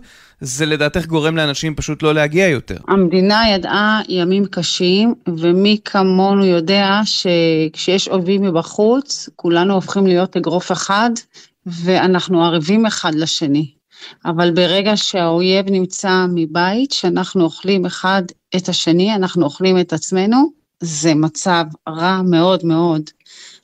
זה 0.41 0.67
לדעתך 0.67 1.07
גורם 1.07 1.37
לאנשים 1.37 1.75
פשוט 1.75 2.03
לא 2.03 2.15
להגיע 2.15 2.49
יותר? 2.49 2.77
המדינה 2.89 3.49
ידעה 3.49 4.01
ימים 4.09 4.47
קשים, 4.47 5.15
ומי 5.39 5.79
כמונו 5.85 6.45
יודע 6.45 7.01
שכשיש 7.05 8.09
אויבים 8.09 8.43
מבחוץ, 8.43 9.29
כולנו 9.37 9.75
הופכים 9.75 10.07
להיות 10.07 10.37
אגרוף 10.37 10.73
אחד, 10.73 11.11
ואנחנו 11.67 12.45
ערבים 12.45 12.87
אחד 12.87 13.15
לשני. 13.15 13.74
אבל 14.25 14.51
ברגע 14.51 14.97
שהאויב 14.97 15.71
נמצא 15.71 16.27
מבית, 16.35 16.93
שאנחנו 16.93 17.45
אוכלים 17.45 17.87
אחד 17.87 18.23
את 18.57 18.69
השני, 18.69 19.15
אנחנו 19.15 19.45
אוכלים 19.45 19.81
את 19.81 19.93
עצמנו, 19.93 20.51
זה 20.81 21.15
מצב 21.15 21.65
רע 21.89 22.23
מאוד 22.23 22.65
מאוד. 22.65 23.11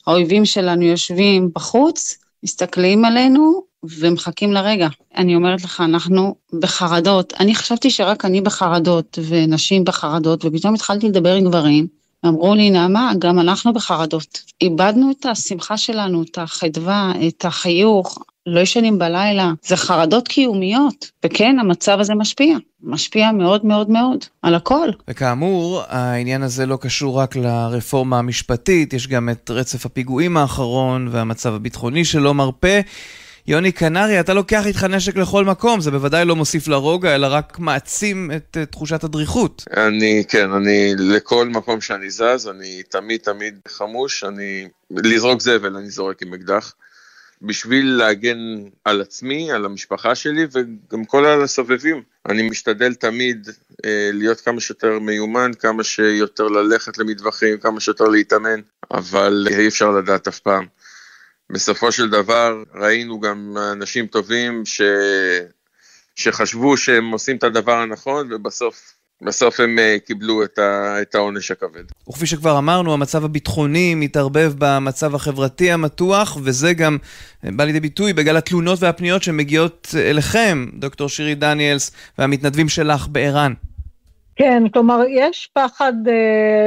האויבים 0.07 0.45
שלנו 0.45 0.83
יושבים 0.83 1.49
בחוץ, 1.55 2.17
מסתכלים 2.43 3.05
עלינו 3.05 3.63
ומחכים 3.83 4.53
לרגע. 4.53 4.87
אני 5.17 5.35
אומרת 5.35 5.63
לך, 5.63 5.81
אנחנו 5.81 6.35
בחרדות. 6.59 7.33
אני 7.39 7.55
חשבתי 7.55 7.89
שרק 7.89 8.25
אני 8.25 8.41
בחרדות 8.41 9.19
ונשים 9.27 9.83
בחרדות, 9.83 10.45
ופתאום 10.45 10.73
התחלתי 10.73 11.07
לדבר 11.09 11.33
עם 11.33 11.43
גברים, 11.43 11.87
אמרו 12.25 12.55
לי, 12.55 12.69
נעמה, 12.69 13.11
גם 13.19 13.39
אנחנו 13.39 13.73
בחרדות. 13.73 14.41
איבדנו 14.61 15.11
את 15.11 15.25
השמחה 15.25 15.77
שלנו, 15.77 16.23
את 16.23 16.37
החדווה, 16.37 17.13
את 17.27 17.45
החיוך, 17.45 18.17
לא 18.45 18.59
ישנים 18.59 18.99
בלילה, 18.99 19.51
זה 19.63 19.75
חרדות 19.75 20.27
קיומיות, 20.27 21.11
וכן, 21.25 21.55
המצב 21.59 21.99
הזה 21.99 22.15
משפיע, 22.15 22.57
משפיע 22.83 23.31
מאוד 23.31 23.65
מאוד 23.65 23.89
מאוד, 23.89 24.25
על 24.41 24.55
הכל. 24.55 24.89
וכאמור, 25.07 25.81
העניין 25.87 26.43
הזה 26.43 26.65
לא 26.65 26.77
קשור 26.81 27.19
רק 27.19 27.35
לרפורמה 27.35 28.19
המשפטית, 28.19 28.93
יש 28.93 29.07
גם 29.07 29.29
את 29.29 29.51
רצף 29.51 29.85
הפיגועים 29.85 30.37
האחרון 30.37 31.07
והמצב 31.11 31.53
הביטחוני 31.53 32.05
שלא 32.05 32.33
מרפה. 32.33 32.79
יוני 33.47 33.71
קנרי, 33.71 34.19
אתה 34.19 34.33
לוקח 34.33 34.65
איתך 34.65 34.83
נשק 34.83 35.17
לכל 35.17 35.45
מקום, 35.45 35.81
זה 35.81 35.91
בוודאי 35.91 36.25
לא 36.25 36.35
מוסיף 36.35 36.67
לרוגע, 36.67 37.15
אלא 37.15 37.27
רק 37.31 37.59
מעצים 37.59 38.31
את 38.35 38.57
uh, 38.61 38.65
תחושת 38.65 39.03
הדריכות. 39.03 39.65
אני, 39.77 40.23
כן, 40.27 40.51
אני, 40.51 40.93
לכל 40.97 41.47
מקום 41.47 41.81
שאני 41.81 42.09
זז, 42.09 42.47
אני 42.51 42.83
תמיד 42.89 43.19
תמיד 43.19 43.59
חמוש, 43.67 44.23
אני, 44.23 44.67
לזרוק 44.91 45.41
זבל 45.41 45.75
אני 45.75 45.89
זורק 45.89 46.21
עם 46.21 46.33
אקדח. 46.33 46.73
בשביל 47.41 47.95
להגן 47.97 48.37
על 48.85 49.01
עצמי, 49.01 49.51
על 49.51 49.65
המשפחה 49.65 50.15
שלי 50.15 50.45
וגם 50.51 51.05
כל 51.05 51.25
הסובבים. 51.25 52.03
אני 52.29 52.49
משתדל 52.49 52.93
תמיד 52.93 53.49
אה, 53.85 54.09
להיות 54.13 54.41
כמה 54.41 54.61
שיותר 54.61 54.99
מיומן, 54.99 55.51
כמה 55.59 55.83
שיותר 55.83 56.47
ללכת 56.47 56.97
למטווחים, 56.97 57.57
כמה 57.57 57.79
שיותר 57.79 58.05
להתאמן, 58.05 58.59
אבל 58.91 59.47
אי 59.49 59.67
אפשר 59.67 59.91
לדעת 59.91 60.27
אף 60.27 60.39
פעם. 60.39 60.65
בסופו 61.49 61.91
של 61.91 62.09
דבר 62.09 62.63
ראינו 62.73 63.19
גם 63.19 63.57
אנשים 63.71 64.07
טובים 64.07 64.65
ש... 64.65 64.81
שחשבו 66.15 66.77
שהם 66.77 67.11
עושים 67.11 67.37
את 67.37 67.43
הדבר 67.43 67.75
הנכון 67.75 68.33
ובסוף 68.33 68.93
בסוף 69.21 69.59
הם 69.59 69.77
uh, 69.77 70.05
קיבלו 70.07 70.43
את, 70.43 71.15
העונש 71.15 71.51
הכבד. 71.51 71.83
וכפי 72.09 72.25
שכבר 72.25 72.57
אמרנו, 72.57 72.93
המצב 72.93 73.25
הביטחוני 73.25 73.95
מתערבב 73.95 74.53
במצב 74.57 75.15
החברתי 75.15 75.71
המתוח, 75.71 76.37
וזה 76.43 76.73
גם 76.73 76.97
אה, 77.45 77.49
בא 77.51 77.63
לידי 77.63 77.79
ביטוי 77.79 78.13
בגל 78.13 78.37
התלונות 78.37 78.79
והפניות 78.81 79.23
שמגיעות 79.23 79.87
אה, 79.97 80.09
אליכם, 80.09 80.65
דוקטור 80.73 81.09
שירי 81.09 81.35
דניאלס, 81.35 81.91
והמתנדבים 82.17 82.69
שלך 82.69 83.07
בער"ן. 83.07 83.53
כן, 84.35 84.63
כלומר, 84.73 84.99
יש 85.09 85.49
פחד, 85.53 85.93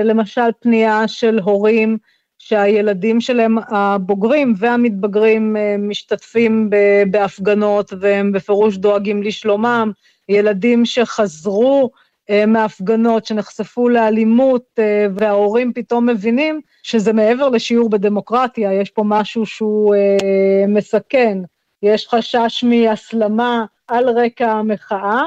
למשל, 0.04 0.50
פנייה 0.60 1.08
של 1.08 1.38
הורים 1.38 1.98
שהילדים 2.38 3.20
שלהם, 3.20 3.56
הבוגרים 3.68 4.54
והמתבגרים, 4.58 5.56
משתתפים 5.78 6.70
בהפגנות 7.10 7.92
והם 8.00 8.32
בפירוש 8.32 8.76
דואגים 8.76 9.22
לשלומם, 9.22 9.90
ילדים 10.28 10.86
שחזרו 10.86 11.90
אה, 12.30 12.46
מהפגנות 12.46 13.26
שנחשפו 13.26 13.88
לאלימות, 13.88 14.64
אה, 14.78 15.06
וההורים 15.14 15.72
פתאום 15.72 16.06
מבינים 16.06 16.60
שזה 16.82 17.12
מעבר 17.12 17.48
לשיעור 17.48 17.90
בדמוקרטיה, 17.90 18.72
יש 18.72 18.90
פה 18.90 19.02
משהו 19.06 19.46
שהוא 19.46 19.94
אה, 19.94 20.66
מסכן. 20.68 21.38
יש 21.82 22.08
חשש 22.08 22.64
מהסלמה 22.64 23.64
על 23.88 24.08
רקע 24.08 24.52
המחאה, 24.52 25.22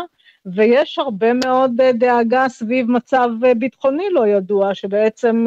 ויש 0.45 0.99
הרבה 0.99 1.33
מאוד 1.33 1.71
דאגה 1.93 2.49
סביב 2.49 2.91
מצב 2.91 3.29
ביטחוני 3.57 4.09
לא 4.11 4.27
ידוע, 4.27 4.75
שבעצם 4.75 5.45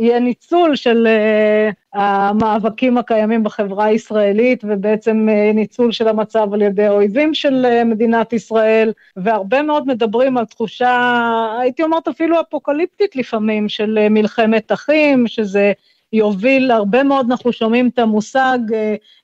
יהיה 0.00 0.20
ניצול 0.20 0.76
של 0.76 1.06
uh, 1.06 1.98
המאבקים 1.98 2.98
הקיימים 2.98 3.44
בחברה 3.44 3.84
הישראלית, 3.84 4.64
ובעצם 4.68 5.28
uh, 5.28 5.54
ניצול 5.54 5.92
של 5.92 6.08
המצב 6.08 6.54
על 6.54 6.62
ידי 6.62 6.88
אויבים 6.88 7.34
של 7.34 7.66
uh, 7.66 7.84
מדינת 7.84 8.32
ישראל, 8.32 8.92
והרבה 9.16 9.62
מאוד 9.62 9.86
מדברים 9.86 10.36
על 10.36 10.44
תחושה, 10.44 11.56
הייתי 11.60 11.82
אומרת 11.82 12.08
אפילו 12.08 12.40
אפוקליפטית 12.40 13.16
לפעמים, 13.16 13.68
של 13.68 14.08
מלחמת 14.10 14.72
אחים, 14.72 15.26
שזה 15.26 15.72
יוביל, 16.12 16.70
הרבה 16.70 17.02
מאוד 17.02 17.26
אנחנו 17.30 17.52
שומעים 17.52 17.88
את 17.88 17.98
המושג, 17.98 18.58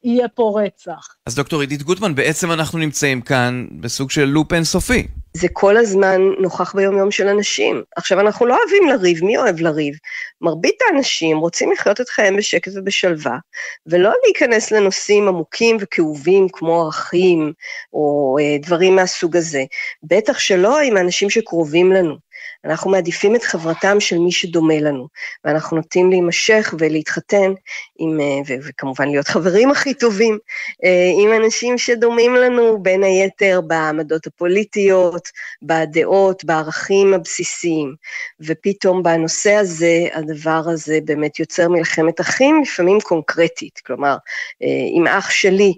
יהיה 0.04 0.28
פה 0.28 0.60
רצח. 0.64 1.14
אז 1.26 1.34
דוקטור 1.34 1.60
עידית 1.60 1.82
גוטמן, 1.82 2.14
בעצם 2.14 2.52
אנחנו 2.52 2.78
נמצאים 2.78 3.20
כאן 3.20 3.66
בסוג 3.80 4.10
של 4.10 4.24
לופ 4.24 4.52
אינסופי. 4.52 5.06
זה 5.36 5.48
כל 5.52 5.76
הזמן 5.76 6.20
נוכח 6.38 6.74
ביומיום 6.74 7.10
של 7.10 7.28
אנשים. 7.28 7.82
עכשיו, 7.96 8.20
אנחנו 8.20 8.46
לא 8.46 8.58
אוהבים 8.58 8.88
לריב, 8.88 9.24
מי 9.24 9.36
אוהב 9.36 9.60
לריב? 9.60 9.94
מרבית 10.40 10.78
האנשים 10.82 11.38
רוצים 11.38 11.72
לחיות 11.72 12.00
את 12.00 12.08
חייהם 12.08 12.36
בשקט 12.36 12.72
ובשלווה, 12.74 13.38
ולא 13.86 14.12
להיכנס 14.24 14.70
לנושאים 14.70 15.28
עמוקים 15.28 15.76
וכאובים 15.80 16.46
כמו 16.52 16.82
ערכים, 16.82 17.52
או 17.92 18.36
אה, 18.40 18.56
דברים 18.62 18.96
מהסוג 18.96 19.36
הזה. 19.36 19.64
בטח 20.02 20.38
שלא 20.38 20.80
עם 20.80 20.96
האנשים 20.96 21.30
שקרובים 21.30 21.92
לנו. 21.92 22.26
אנחנו 22.64 22.90
מעדיפים 22.90 23.36
את 23.36 23.42
חברתם 23.42 24.00
של 24.00 24.18
מי 24.18 24.32
שדומה 24.32 24.80
לנו, 24.80 25.08
ואנחנו 25.44 25.76
נוטים 25.76 26.10
להימשך 26.10 26.74
ולהתחתן 26.78 27.52
עם, 27.98 28.20
אה, 28.20 28.56
וכמובן 28.66 29.08
להיות 29.08 29.28
חברים 29.28 29.70
הכי 29.70 29.94
טובים, 29.94 30.38
אה, 30.84 31.10
עם 31.22 31.42
אנשים 31.42 31.78
שדומים 31.78 32.34
לנו, 32.34 32.82
בין 32.82 33.02
היתר 33.02 33.60
בעמדות 33.66 34.26
הפוליטיות, 34.26 35.28
בדעות, 35.62 36.44
בערכים 36.44 37.14
הבסיסיים. 37.14 37.94
ופתאום 38.40 39.02
בנושא 39.02 39.52
הזה, 39.52 40.06
הדבר 40.12 40.62
הזה 40.66 40.98
באמת 41.04 41.38
יוצר 41.38 41.68
מלחמת 41.68 42.20
אחים, 42.20 42.62
לפעמים 42.62 42.98
קונקרטית. 43.00 43.80
כלומר, 43.86 44.16
אה, 44.62 44.98
אם 44.98 45.06
אח 45.06 45.30
שלי 45.30 45.74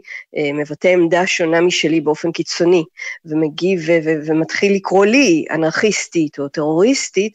מבטא 0.55 0.89
עמדה 0.89 1.27
שונה 1.27 1.61
משלי 1.61 2.01
באופן 2.01 2.33
קיצוני, 2.33 2.85
ומגיב 3.25 3.81
ומתחיל 4.05 4.75
לקרוא 4.75 5.07
לי 5.07 5.45
אנרכיסטית 5.51 6.39
או 6.39 6.49
טרוריסטית, 6.49 7.33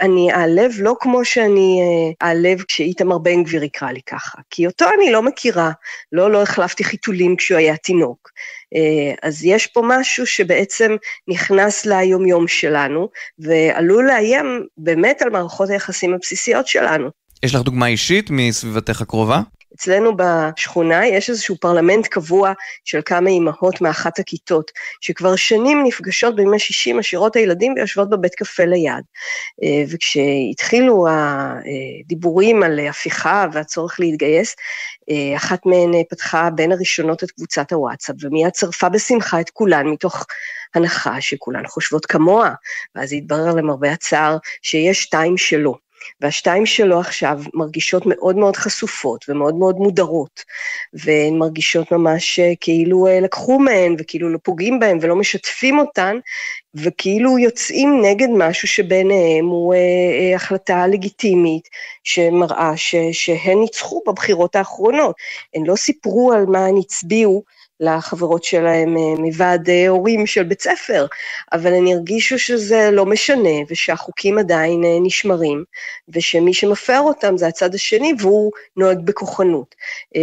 אני 0.00 0.32
אעלב 0.32 0.72
לא 0.78 0.94
כמו 1.00 1.24
שאני 1.24 1.80
אעלב 2.22 2.62
כשאיתמר 2.62 3.18
בן 3.18 3.42
גביר 3.42 3.62
יקרא 3.62 3.85
לי 3.92 4.00
ככה, 4.06 4.38
כי 4.50 4.66
אותו 4.66 4.86
אני 4.98 5.12
לא 5.12 5.22
מכירה, 5.22 5.70
לא, 6.12 6.30
לא 6.30 6.42
החלפתי 6.42 6.84
חיתולים 6.84 7.36
כשהוא 7.36 7.58
היה 7.58 7.76
תינוק. 7.76 8.30
אה, 8.74 9.28
אז 9.28 9.44
יש 9.44 9.66
פה 9.66 9.82
משהו 9.84 10.26
שבעצם 10.26 10.96
נכנס 11.28 11.86
ליומיום 11.86 12.48
שלנו, 12.48 13.08
ועלול 13.38 14.06
לאיים 14.06 14.66
באמת 14.78 15.22
על 15.22 15.30
מערכות 15.30 15.70
היחסים 15.70 16.14
הבסיסיות 16.14 16.66
שלנו. 16.66 17.10
יש 17.42 17.54
לך 17.54 17.60
דוגמה 17.60 17.86
אישית 17.86 18.30
מסביבתך 18.30 19.00
הקרובה? 19.00 19.40
אצלנו 19.76 20.12
בשכונה 20.16 21.06
יש 21.06 21.30
איזשהו 21.30 21.56
פרלמנט 21.60 22.06
קבוע 22.06 22.52
של 22.84 23.00
כמה 23.04 23.30
אימהות 23.30 23.80
מאחת 23.80 24.18
הכיתות, 24.18 24.70
שכבר 25.00 25.36
שנים 25.36 25.84
נפגשות 25.84 26.36
בימי 26.36 26.58
שישי, 26.58 26.92
משאירות 26.92 27.36
הילדים 27.36 27.74
ויושבות 27.76 28.10
בבית 28.10 28.34
קפה 28.34 28.64
ליד. 28.64 29.04
אה, 29.62 29.84
וכשהתחילו 29.88 31.06
הדיבורים 31.08 32.62
על 32.62 32.78
הפיכה 32.78 33.46
והצורך 33.52 34.00
להתגייס, 34.00 34.56
אה, 35.10 35.36
אחת 35.36 35.66
מהן 35.66 36.02
פתחה 36.10 36.50
בין 36.50 36.72
הראשונות 36.72 37.24
את 37.24 37.30
קבוצת 37.30 37.72
הוואטסאפ, 37.72 38.16
ומיד 38.22 38.50
צרפה 38.50 38.88
בשמחה 38.88 39.40
את 39.40 39.50
כולן 39.50 39.86
מתוך 39.86 40.26
הנחה 40.74 41.20
שכולן 41.20 41.66
חושבות 41.66 42.06
כמוה, 42.06 42.50
ואז 42.94 43.12
התברר 43.12 43.54
למרבה 43.54 43.92
הצער 43.92 44.36
שיש 44.62 45.02
שתיים 45.02 45.36
שלא. 45.36 45.85
והשתיים 46.20 46.66
שלו 46.66 47.00
עכשיו 47.00 47.40
מרגישות 47.54 48.02
מאוד 48.06 48.36
מאוד 48.36 48.56
חשופות 48.56 49.24
ומאוד 49.28 49.54
מאוד 49.54 49.76
מודרות, 49.76 50.44
והן 50.92 51.38
מרגישות 51.38 51.92
ממש 51.92 52.38
אה, 52.38 52.52
כאילו 52.60 53.06
אה, 53.06 53.20
לקחו 53.20 53.58
מהן 53.58 53.96
וכאילו 53.98 54.28
לא 54.28 54.38
פוגעים 54.42 54.78
בהן 54.78 54.98
ולא 55.02 55.16
משתפים 55.16 55.78
אותן, 55.78 56.16
וכאילו 56.74 57.38
יוצאים 57.38 58.02
נגד 58.02 58.28
משהו 58.30 58.68
שביניהם 58.68 59.46
הוא 59.46 59.74
אה, 59.74 60.34
החלטה 60.34 60.86
לגיטימית 60.86 61.68
שמראה 62.04 62.76
ש, 62.76 62.94
שהן 63.12 63.58
ניצחו 63.58 64.02
בבחירות 64.06 64.56
האחרונות. 64.56 65.16
הן 65.54 65.66
לא 65.66 65.76
סיפרו 65.76 66.32
על 66.32 66.46
מה 66.46 66.66
הן 66.66 66.76
הצביעו, 66.76 67.42
לחברות 67.80 68.44
שלהם 68.44 68.96
אה, 68.96 69.14
מוועד 69.18 69.70
אה, 69.70 69.88
הורים 69.88 70.26
של 70.26 70.42
בית 70.42 70.62
ספר, 70.62 71.06
אבל 71.52 71.74
הן 71.74 71.86
הרגישו 71.86 72.38
שזה 72.38 72.90
לא 72.92 73.06
משנה 73.06 73.58
ושהחוקים 73.70 74.38
עדיין 74.38 74.84
אה, 74.84 74.98
נשמרים, 75.02 75.64
ושמי 76.08 76.54
שמפר 76.54 77.00
אותם 77.00 77.36
זה 77.36 77.46
הצד 77.46 77.74
השני 77.74 78.12
והוא 78.20 78.52
נוהג 78.76 78.98
בכוחנות. 79.04 79.74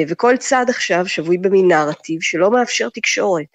וכל 0.08 0.38
צד 0.38 0.66
עכשיו 0.70 1.08
שבוי 1.08 1.38
במין 1.38 1.68
נרטיב 1.68 2.22
שלא 2.22 2.52
מאפשר 2.52 2.90
תקשורת, 2.90 3.46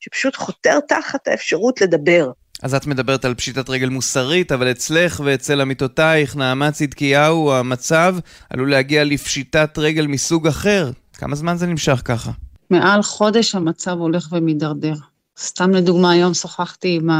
שפשוט 0.00 0.36
חותר 0.36 0.80
תחת 0.88 1.28
האפשרות 1.28 1.80
לדבר. 1.80 2.30
אז 2.62 2.74
את 2.74 2.86
מדברת 2.86 3.24
על 3.24 3.34
פשיטת 3.34 3.70
רגל 3.70 3.88
מוסרית, 3.88 4.52
אבל 4.52 4.70
אצלך 4.70 5.20
ואצל 5.24 5.60
עמיתותייך, 5.60 6.36
נעמה 6.36 6.72
צדקיהו, 6.72 7.52
המצב 7.52 8.16
עלול 8.50 8.70
להגיע 8.70 9.04
לפשיטת 9.04 9.78
רגל 9.78 10.06
מסוג 10.06 10.46
אחר. 10.46 10.90
כמה 11.12 11.36
זמן 11.36 11.56
זה 11.56 11.66
נמשך 11.66 12.02
ככה? 12.04 12.30
מעל 12.70 13.02
חודש 13.02 13.54
המצב 13.54 13.98
הולך 13.98 14.28
ומידרדר. 14.32 14.94
סתם 15.38 15.70
לדוגמה, 15.70 16.10
היום 16.10 16.34
שוחחתי 16.34 16.96
עם 16.96 17.10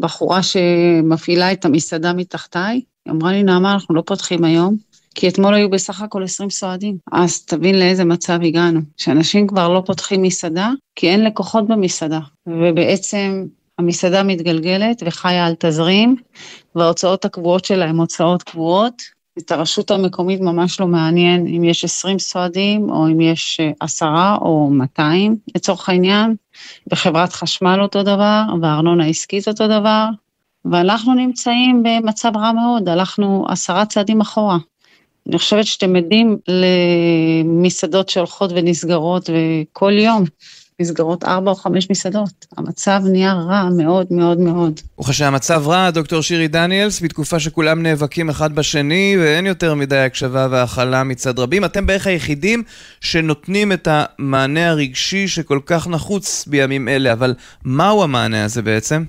הבחורה 0.00 0.42
שמפעילה 0.42 1.52
את 1.52 1.64
המסעדה 1.64 2.12
מתחתיי, 2.12 2.80
היא 3.06 3.12
אמרה 3.12 3.32
לי, 3.32 3.42
נעמה, 3.42 3.72
אנחנו 3.72 3.94
לא 3.94 4.02
פותחים 4.06 4.44
היום, 4.44 4.76
כי 5.14 5.28
אתמול 5.28 5.54
היו 5.54 5.70
בסך 5.70 6.02
הכל 6.02 6.22
20 6.22 6.50
סועדים. 6.50 6.98
אז 7.12 7.42
תבין 7.42 7.78
לאיזה 7.78 8.04
מצב 8.04 8.38
הגענו, 8.42 8.80
שאנשים 8.96 9.46
כבר 9.46 9.68
לא 9.68 9.82
פותחים 9.86 10.22
מסעדה, 10.22 10.70
כי 10.94 11.08
אין 11.08 11.24
לקוחות 11.24 11.68
במסעדה. 11.68 12.20
ובעצם 12.46 13.46
המסעדה 13.78 14.22
מתגלגלת 14.22 15.02
וחיה 15.06 15.46
על 15.46 15.54
תזרים, 15.58 16.16
וההוצאות 16.74 17.24
הקבועות 17.24 17.64
שלה 17.64 17.84
הן 17.84 17.96
הוצאות 17.96 18.42
קבועות, 18.42 19.02
את 19.38 19.50
הרשות 19.50 19.90
המקומית 19.90 20.40
ממש 20.40 20.80
לא 20.80 20.86
מעניין 20.86 21.46
אם 21.46 21.64
יש 21.64 21.84
20 21.84 22.18
סועדים 22.18 22.90
או 22.90 23.06
אם 23.06 23.20
יש 23.20 23.60
אה, 23.60 23.70
עשרה 23.80 24.36
או 24.40 24.70
200 24.70 25.36
לצורך 25.54 25.88
העניין, 25.88 26.34
בחברת 26.86 27.32
חשמל 27.32 27.78
אותו 27.82 28.02
דבר, 28.02 28.42
והארנונה 28.62 29.04
העסקית 29.04 29.48
אותו 29.48 29.68
דבר, 29.68 30.06
ואנחנו 30.64 31.14
נמצאים 31.14 31.82
במצב 31.82 32.36
רע 32.36 32.52
מאוד, 32.52 32.88
הלכנו 32.88 33.46
עשרה 33.48 33.86
צעדים 33.86 34.20
אחורה. 34.20 34.58
אני 35.28 35.38
חושבת 35.38 35.66
שאתם 35.66 35.96
עדים 35.96 36.38
למסעדות 36.48 38.08
שהולכות 38.08 38.50
ונסגרות 38.54 39.30
וכל 39.30 39.92
יום 39.92 40.24
נסגרות 40.80 41.24
ארבע 41.24 41.50
או 41.50 41.54
חמש 41.54 41.90
מסעדות. 41.90 42.46
המצב 42.56 43.00
נהיה 43.12 43.32
רע 43.32 43.68
מאוד 43.76 44.06
מאוד 44.10 44.40
מאוד. 44.40 44.80
וכשהמצב 45.00 45.62
רע, 45.66 45.90
דוקטור 45.90 46.20
שירי 46.20 46.48
דניאלס, 46.48 47.02
בתקופה 47.02 47.40
שכולם 47.40 47.82
נאבקים 47.82 48.30
אחד 48.30 48.54
בשני 48.54 49.16
ואין 49.18 49.46
יותר 49.46 49.74
מדי 49.74 49.98
הקשבה 49.98 50.48
והכלה 50.50 51.04
מצד 51.04 51.38
רבים, 51.38 51.64
אתם 51.64 51.86
בערך 51.86 52.06
היחידים 52.06 52.62
שנותנים 53.00 53.72
את 53.72 53.88
המענה 53.90 54.68
הרגשי 54.70 55.28
שכל 55.28 55.60
כך 55.66 55.88
נחוץ 55.88 56.46
בימים 56.46 56.88
אלה, 56.88 57.12
אבל 57.12 57.34
מהו 57.64 58.02
המענה 58.02 58.44
הזה 58.44 58.62
בעצם? 58.62 59.04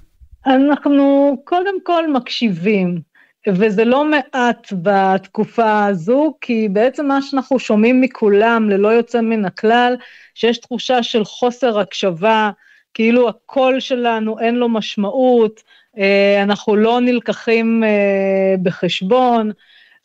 אנחנו 0.45 1.36
קודם 1.43 1.84
כל 1.84 2.13
מקשיבים. 2.13 3.01
וזה 3.47 3.86
לא 3.86 4.05
מעט 4.05 4.73
בתקופה 4.81 5.86
הזו, 5.86 6.33
כי 6.41 6.69
בעצם 6.69 7.05
מה 7.05 7.21
שאנחנו 7.21 7.60
שומעים 7.60 8.01
מכולם, 8.01 8.69
ללא 8.69 8.88
יוצא 8.88 9.21
מן 9.21 9.45
הכלל, 9.45 9.95
שיש 10.36 10.57
תחושה 10.57 11.03
של 11.03 11.25
חוסר 11.25 11.79
הקשבה, 11.79 12.51
כאילו 12.93 13.29
הקול 13.29 13.79
שלנו 13.79 14.39
אין 14.39 14.55
לו 14.55 14.69
משמעות, 14.69 15.63
אה, 15.97 16.43
אנחנו 16.43 16.75
לא 16.75 17.01
נלקחים 17.01 17.83
אה, 17.83 18.55
בחשבון, 18.63 19.51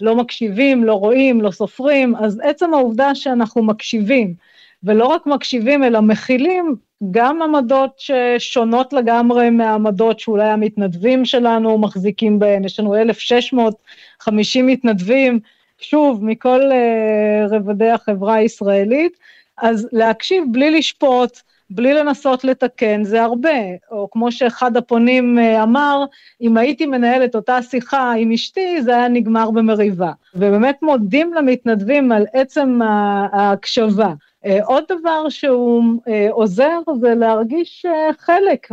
לא 0.01 0.17
מקשיבים, 0.17 0.85
לא 0.85 0.95
רואים, 0.95 1.41
לא 1.41 1.51
סופרים, 1.51 2.17
אז 2.17 2.41
עצם 2.45 2.75
העובדה 2.75 3.15
שאנחנו 3.15 3.63
מקשיבים, 3.63 4.35
ולא 4.85 5.07
רק 5.07 5.27
מקשיבים, 5.27 5.85
אלא 5.85 6.01
מכילים 6.01 6.77
גם 7.11 7.43
עמדות 7.43 7.91
ששונות 7.99 8.93
לגמרי 8.93 9.51
מהעמדות 9.51 10.21
שאולי 10.21 10.49
המתנדבים 10.49 11.25
שלנו 11.25 11.79
מחזיקים 11.79 12.39
בהן, 12.39 12.65
יש 12.65 12.81
לנו 12.81 12.97
1,650 12.97 14.67
מתנדבים, 14.67 15.41
שוב, 15.79 16.25
מכל 16.25 16.61
uh, 16.61 17.55
רבדי 17.55 17.91
החברה 17.91 18.35
הישראלית, 18.35 19.13
אז 19.59 19.89
להקשיב 19.93 20.45
בלי 20.53 20.71
לשפוט, 20.71 21.39
בלי 21.71 21.95
לנסות 21.95 22.45
לתקן 22.45 23.05
זה 23.05 23.23
הרבה, 23.23 23.59
או 23.91 24.09
כמו 24.11 24.33
שאחד 24.33 24.77
הפונים 24.77 25.39
אה, 25.39 25.63
אמר, 25.63 26.05
אם 26.41 26.57
הייתי 26.57 26.87
מנהלת 26.87 27.35
אותה 27.35 27.63
שיחה 27.63 28.13
עם 28.19 28.33
אשתי, 28.33 28.83
זה 28.83 28.97
היה 28.97 29.09
נגמר 29.09 29.51
במריבה. 29.51 30.13
ובאמת 30.35 30.83
מודים 30.83 31.35
למתנדבים 31.35 32.13
על 32.13 32.27
עצם 32.33 32.81
ההקשבה. 33.33 34.13
אה, 34.47 34.65
עוד 34.65 34.85
דבר 34.89 35.29
שהוא 35.29 35.85
אה, 36.09 36.29
עוזר 36.31 36.79
זה 37.01 37.15
להרגיש 37.15 37.87
חלק 38.19 38.69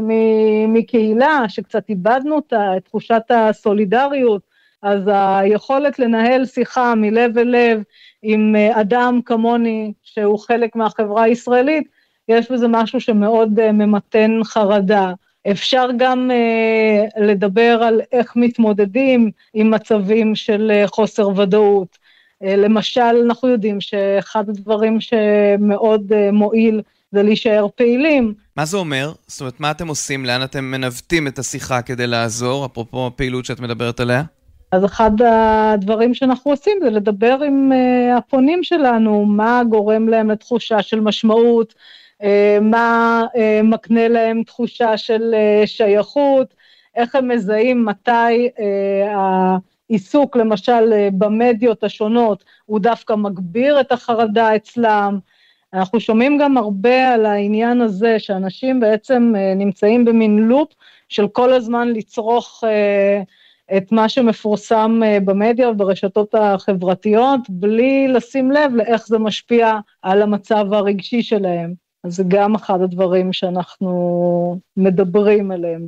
מקהילה, 0.68 1.44
שקצת 1.48 1.90
איבדנו 1.90 2.40
את 2.40 2.54
תחושת 2.84 3.22
הסולידריות, 3.30 4.42
אז 4.82 5.02
היכולת 5.14 6.00
לנהל 6.00 6.46
שיחה 6.46 6.96
מלב 6.96 7.38
אל 7.38 7.48
לב 7.48 7.84
עם 8.22 8.56
אדם 8.56 9.20
כמוני, 9.26 9.94
שהוא 10.04 10.40
חלק 10.40 10.76
מהחברה 10.76 11.24
הישראלית, 11.24 11.88
יש 12.28 12.52
בזה 12.52 12.68
משהו 12.68 13.02
שמאוד 13.02 13.72
ממתן 13.72 14.40
חרדה. 14.44 15.14
אפשר 15.52 15.88
גם 15.98 16.32
uh, 16.32 17.22
לדבר 17.22 17.80
על 17.84 18.02
איך 18.12 18.36
מתמודדים 18.36 19.32
עם 19.54 19.72
מצבים 19.72 20.36
של 20.36 20.84
חוסר 20.86 21.28
ודאות. 21.28 21.98
Uh, 22.44 22.48
למשל, 22.48 23.02
אנחנו 23.26 23.48
יודעים 23.48 23.82
שאחד 23.82 24.50
הדברים 24.50 24.98
שמאוד 25.02 26.12
uh, 26.12 26.32
מועיל 26.32 26.82
זה 27.12 27.24
להישאר 27.24 27.68
פעילים. 27.76 28.34
מה 28.56 28.66
זה 28.66 28.78
אומר? 28.78 29.12
זאת 29.28 29.42
אומרת, 29.42 29.60
מה 29.60 29.72
אתם 29.72 29.88
עושים? 29.88 30.26
לאן 30.26 30.44
אתם 30.44 30.64
מנווטים 30.64 31.28
את 31.28 31.40
השיחה 31.40 31.82
כדי 31.82 32.08
לעזור, 32.08 32.66
אפרופו 32.66 33.08
הפעילות 33.08 33.46
שאת 33.46 33.60
מדברת 33.60 34.00
עליה? 34.00 34.24
אז 34.72 34.86
אחד 34.86 35.12
הדברים 35.22 36.14
שאנחנו 36.14 36.52
עושים 36.52 36.78
זה 36.84 36.90
לדבר 36.90 37.40
עם 37.46 37.72
uh, 37.72 38.18
הפונים 38.18 38.64
שלנו, 38.64 39.26
מה 39.26 39.62
גורם 39.70 40.08
להם 40.08 40.32
לתחושה 40.32 40.82
של 40.82 41.00
משמעות, 41.00 41.74
אה, 42.24 42.58
מה 42.62 43.24
אה, 43.36 43.62
מקנה 43.64 44.08
להם 44.08 44.44
תחושה 44.44 44.98
של 44.98 45.34
אה, 45.34 45.68
שייכות, 45.68 46.54
איך 46.96 47.16
הם 47.16 47.28
מזהים 47.28 47.86
מתי 47.86 48.50
העיסוק 49.90 50.38
למשל 50.38 51.10
במדיות 51.18 51.84
השונות 51.84 52.44
הוא 52.66 52.80
דווקא 52.80 53.14
מגביר 53.14 53.80
את 53.80 53.92
החרדה 53.92 54.56
אצלם. 54.56 55.20
אנחנו 55.74 56.00
שומעים 56.00 56.38
גם 56.38 56.58
הרבה 56.58 57.14
על 57.14 57.26
העניין 57.26 57.82
הזה 57.82 58.20
שאנשים 58.20 58.80
בעצם 58.80 59.34
נמצאים 59.56 60.06
במין 60.06 60.38
לופ 60.38 60.74
של 61.10 61.28
כל 61.28 61.54
הזמן 61.54 61.88
לצרוך 61.88 62.64
את 63.78 63.92
מה 63.92 64.10
שמפורסם 64.10 65.02
במדיה 65.26 65.70
וברשתות 65.70 66.36
החברתיות, 66.36 67.42
בלי 67.50 68.08
לשים 68.08 68.52
לב 68.52 68.76
לאיך 68.76 69.08
זה 69.08 69.20
משפיע 69.20 69.80
על 70.02 70.22
המצב 70.22 70.74
הרגשי 70.74 71.22
שלהם. 71.22 71.74
אז 72.04 72.16
זה 72.16 72.24
גם 72.28 72.56
אחד 72.56 72.82
הדברים 72.82 73.34
שאנחנו 73.34 74.58
מדברים 74.78 75.52
עליהם 75.52 75.88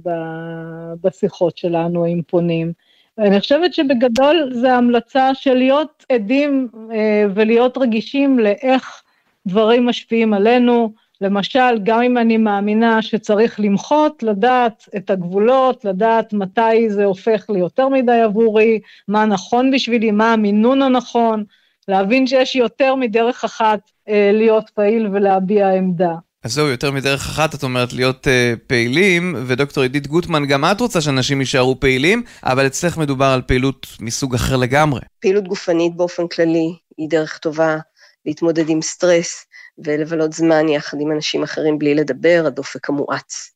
בשיחות 1.04 1.58
שלנו 1.58 2.06
עם 2.06 2.22
פונים. 2.28 2.74
אני 3.18 3.40
חושבת 3.40 3.74
שבגדול 3.74 4.50
זה 4.54 4.74
המלצה 4.74 5.36
של 5.36 5.54
להיות 5.54 6.06
עדים 6.12 6.68
אה, 6.94 7.26
ולהיות 7.36 7.78
רגישים 7.78 8.40
לאיך 8.40 9.04
דברים 9.48 9.86
משפיעים 9.86 10.34
עלינו. 10.34 10.94
למשל, 11.22 11.80
גם 11.84 12.02
אם 12.02 12.18
אני 12.18 12.38
מאמינה 12.38 13.02
שצריך 13.02 13.60
למחות, 13.60 14.24
לדעת 14.24 14.90
את 14.96 15.10
הגבולות, 15.10 15.86
לדעת 15.86 16.34
מתי 16.34 16.90
זה 16.90 17.06
הופך 17.06 17.50
ליותר 17.50 17.90
מדי 17.90 18.22
עבורי, 18.22 18.80
מה 19.08 19.26
נכון 19.26 19.72
בשבילי, 19.72 20.12
מה 20.12 20.34
המינון 20.34 20.82
הנכון, 20.82 21.44
להבין 21.88 22.28
שיש 22.28 22.56
יותר 22.56 22.96
מדרך 22.96 23.44
אחת 23.44 23.80
אה, 24.08 24.32
להיות 24.34 24.70
פעיל 24.70 25.08
ולהביע 25.08 25.70
עמדה. 25.70 26.16
אז 26.44 26.54
זהו, 26.54 26.68
יותר 26.68 26.92
מדרך 26.92 27.22
אחת, 27.30 27.56
את 27.56 27.64
אומרת 27.64 27.94
להיות 27.94 28.28
uh, 28.28 28.60
פעילים, 28.68 29.36
ודוקטור 29.48 29.84
עידית 29.84 30.08
גוטמן, 30.08 30.46
גם 30.46 30.66
את 30.66 30.82
רוצה 30.82 31.02
שאנשים 31.02 31.40
יישארו 31.40 31.80
פעילים, 31.80 32.24
אבל 32.44 32.68
אצלך 32.68 32.98
מדובר 32.98 33.26
על 33.26 33.42
פעילות 33.42 33.88
מסוג 34.00 34.36
אחר 34.36 34.58
לגמרי. 34.58 35.02
פעילות 35.20 35.48
גופנית 35.48 35.96
באופן 35.96 36.28
כללי 36.28 36.76
היא 36.98 37.10
דרך 37.10 37.38
טובה 37.38 37.78
להתמודד 38.26 38.70
עם 38.70 38.82
סטרס 38.82 39.46
ולבלות 39.78 40.34
זמן 40.34 40.70
יחד 40.70 40.98
עם 41.02 41.12
אנשים 41.12 41.44
אחרים 41.44 41.80
בלי 41.80 41.96
לדבר, 41.96 42.44
הדופק 42.48 42.90
המואץ 42.90 43.52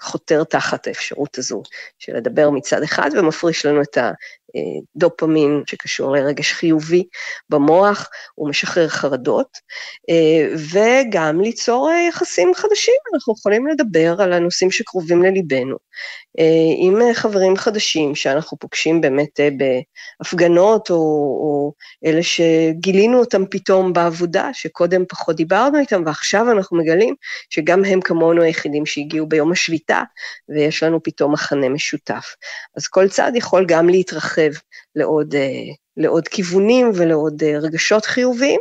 חותר 0.00 0.44
תחת 0.44 0.86
האפשרות 0.86 1.38
הזו 1.38 1.62
של 1.98 2.16
לדבר 2.16 2.50
מצד 2.50 2.82
אחד 2.82 3.10
ומפריש 3.18 3.66
לנו 3.66 3.82
את 3.82 3.98
דופמין 4.96 5.62
שקשור 5.66 6.12
לרגש 6.12 6.52
חיובי 6.52 7.04
במוח, 7.48 8.08
הוא 8.34 8.48
משחרר 8.48 8.88
חרדות, 8.88 9.58
אה, 10.10 10.54
וגם 10.54 11.40
ליצור 11.40 11.90
אה, 11.90 12.08
יחסים 12.08 12.54
חדשים, 12.54 12.94
אנחנו 13.14 13.34
יכולים 13.38 13.66
לדבר 13.66 14.16
על 14.22 14.32
הנושאים 14.32 14.70
שקרובים 14.70 15.22
לליבנו, 15.22 15.76
אה, 16.38 16.44
עם 16.76 17.14
חברים 17.14 17.56
חדשים 17.56 18.14
שאנחנו 18.14 18.58
פוגשים 18.58 19.00
באמת 19.00 19.40
בהפגנות, 20.20 20.90
או, 20.90 20.96
או 20.96 21.72
אלה 22.06 22.22
שגילינו 22.22 23.18
אותם 23.18 23.46
פתאום 23.50 23.92
בעבודה, 23.92 24.50
שקודם 24.52 25.04
פחות 25.08 25.36
דיברנו 25.36 25.78
איתם, 25.78 26.02
ועכשיו 26.06 26.52
אנחנו 26.52 26.78
מגלים 26.78 27.14
שגם 27.50 27.84
הם 27.84 28.00
כמונו 28.00 28.42
היחידים 28.42 28.86
שהגיעו 28.86 29.26
ביום 29.26 29.52
השביתה, 29.52 30.02
ויש 30.48 30.82
לנו 30.82 31.02
פתאום 31.02 31.32
מחנה 31.32 31.68
משותף. 31.68 32.34
אז 32.76 32.86
כל 32.86 33.08
צעד 33.08 33.36
יכול 33.36 33.64
גם 33.68 33.88
להתרחב. 33.88 34.39
להתרחב 34.40 34.60
לעוד, 34.96 35.34
אה, 35.34 35.74
לעוד 35.96 36.28
כיוונים 36.28 36.90
ולעוד 36.94 37.42
אה, 37.42 37.58
רגשות 37.58 38.04
חיוביים, 38.04 38.60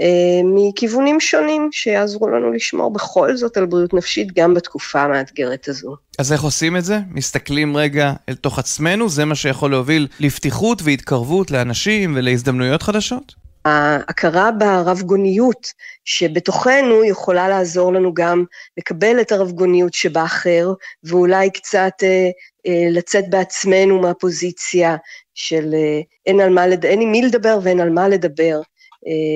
אה, 0.00 0.40
מכיוונים 0.44 1.20
שונים 1.20 1.68
שיעזרו 1.72 2.28
לנו 2.28 2.52
לשמור 2.52 2.92
בכל 2.92 3.36
זאת 3.36 3.56
על 3.56 3.66
בריאות 3.66 3.94
נפשית 3.94 4.32
גם 4.32 4.54
בתקופה 4.54 5.00
המאתגרת 5.00 5.68
הזו. 5.68 5.96
אז 6.18 6.32
איך 6.32 6.42
עושים 6.42 6.76
את 6.76 6.84
זה? 6.84 6.98
מסתכלים 7.10 7.76
רגע 7.76 8.12
אל 8.28 8.34
תוך 8.34 8.58
עצמנו? 8.58 9.08
זה 9.08 9.24
מה 9.24 9.34
שיכול 9.34 9.70
להוביל 9.70 10.08
לפתיחות 10.20 10.82
והתקרבות 10.84 11.50
לאנשים 11.50 12.12
ולהזדמנויות 12.16 12.82
חדשות? 12.82 13.34
ההכרה 13.64 14.50
ברב 14.50 15.02
גוניות 15.02 15.72
שבתוכנו 16.04 17.04
יכולה 17.04 17.48
לעזור 17.48 17.92
לנו 17.92 18.14
גם 18.14 18.44
לקבל 18.76 19.20
את 19.20 19.32
הרב 19.32 19.50
גוניות 19.50 19.94
שבאחר, 19.94 20.72
ואולי 21.04 21.50
קצת 21.50 21.92
אה, 22.02 22.30
אה, 22.66 22.88
לצאת 22.90 23.30
בעצמנו 23.30 24.00
מהפוזיציה 24.00 24.96
של 25.34 25.74
אה, 25.74 26.00
אין, 26.26 26.40
על 26.40 26.50
מה. 26.50 26.64
אין 26.64 27.00
עם 27.00 27.12
מי 27.12 27.22
לדבר 27.22 27.58
ואין 27.62 27.80
על 27.80 27.90
מה 27.90 28.08
לדבר, 28.08 28.60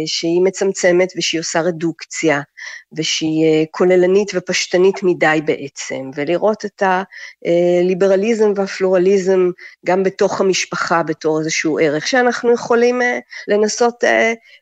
שהיא 0.07 0.41
מצמצמת 0.41 1.13
ושהיא 1.17 1.41
עושה 1.41 1.61
רדוקציה, 1.61 2.41
ושהיא 2.93 3.45
אה, 3.45 3.65
כוללנית 3.71 4.31
ופשטנית 4.35 5.03
מדי 5.03 5.41
בעצם, 5.45 6.11
ולראות 6.15 6.65
את 6.65 6.83
הליברליזם 6.83 8.53
והפלורליזם 8.57 9.51
גם 9.87 10.03
בתוך 10.03 10.41
המשפחה 10.41 11.03
בתור 11.03 11.39
איזשהו 11.39 11.79
ערך, 11.79 12.07
שאנחנו 12.07 12.53
יכולים 12.53 13.03
אה, 13.03 13.19
לנסות 13.49 14.05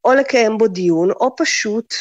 או 0.05 0.15
לקיים 0.15 0.59
בו 0.59 0.69
דיון, 0.69 1.11
או 1.11 1.37
פשוט 1.37 1.95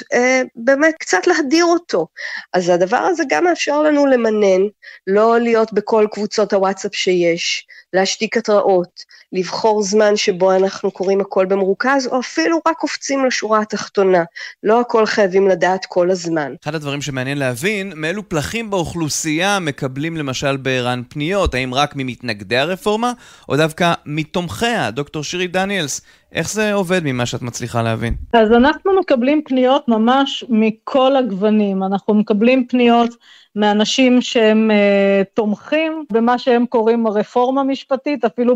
באמת 0.56 0.94
קצת 1.00 1.28
להדיר 1.28 1.66
אותו. 1.66 2.08
אז 2.54 2.70
הדבר 2.70 2.98
הזה 2.98 3.24
גם 3.30 3.44
מאפשר 3.44 3.82
לנו 3.82 4.06
למנן, 4.06 4.62
לא 5.08 5.40
להיות 5.40 5.74
בכל 5.74 6.08
קבוצות 6.12 6.54
הוואטסאפ 6.54 6.96
שיש, 6.96 7.68
להשתיק 7.94 8.38
התראות, 8.38 9.04
לבחור 9.34 9.84
זמן 9.84 10.16
שבו 10.16 10.56
אנחנו 10.56 10.92
קוראים 10.92 11.22
הכל 11.22 11.46
במרוכז, 11.46 12.08
או 12.08 12.20
אפילו 12.20 12.60
רק 12.68 12.78
קופצים 12.78 13.26
לשורה 13.26 13.62
התחתונה. 13.62 14.24
לא 14.64 14.80
הכל 14.80 15.06
חייבים 15.06 15.48
לדעת 15.48 15.86
כל 15.86 16.12
הזמן. 16.12 16.54
אחד 16.64 16.76
הדברים 16.76 17.02
שמעניין 17.02 17.38
להבין, 17.38 17.94
מאילו 17.96 18.30
פלחים 18.30 18.70
באוכלוסייה 18.70 19.60
מקבלים 19.60 20.18
למשל 20.18 20.58
בער"ן 20.58 21.02
פניות? 21.10 21.54
האם 21.54 21.74
רק 21.74 21.94
ממתנגדי 21.96 22.58
הרפורמה, 22.58 23.14
או 23.50 23.58
דווקא 23.58 23.94
מתומכיה? 24.06 24.92
דוקטור 24.92 25.24
שירי 25.24 25.48
דניאלס, 25.48 26.02
איך 26.34 26.52
זה 26.52 26.74
עובד 26.74 27.02
ממה 27.04 27.26
שאת 27.26 27.42
מצליחה 27.42 27.82
להבין? 27.82 28.16
אז 28.34 28.52
אנחנו 28.52 29.00
מקבלים 29.00 29.42
פניות 29.46 29.88
ממש 29.88 30.44
מכל 30.50 31.16
הגוונים. 31.16 31.84
אנחנו 31.84 32.14
מקבלים 32.14 32.68
פניות 32.68 33.16
מאנשים 33.56 34.22
שהם 34.22 34.72
uh, 34.72 35.26
תומכים 35.34 36.06
במה 36.12 36.38
שהם 36.38 36.66
קוראים 36.66 37.08
הרפורמה 37.08 37.62
המשפטית, 37.62 38.26
אפילו 38.26 38.56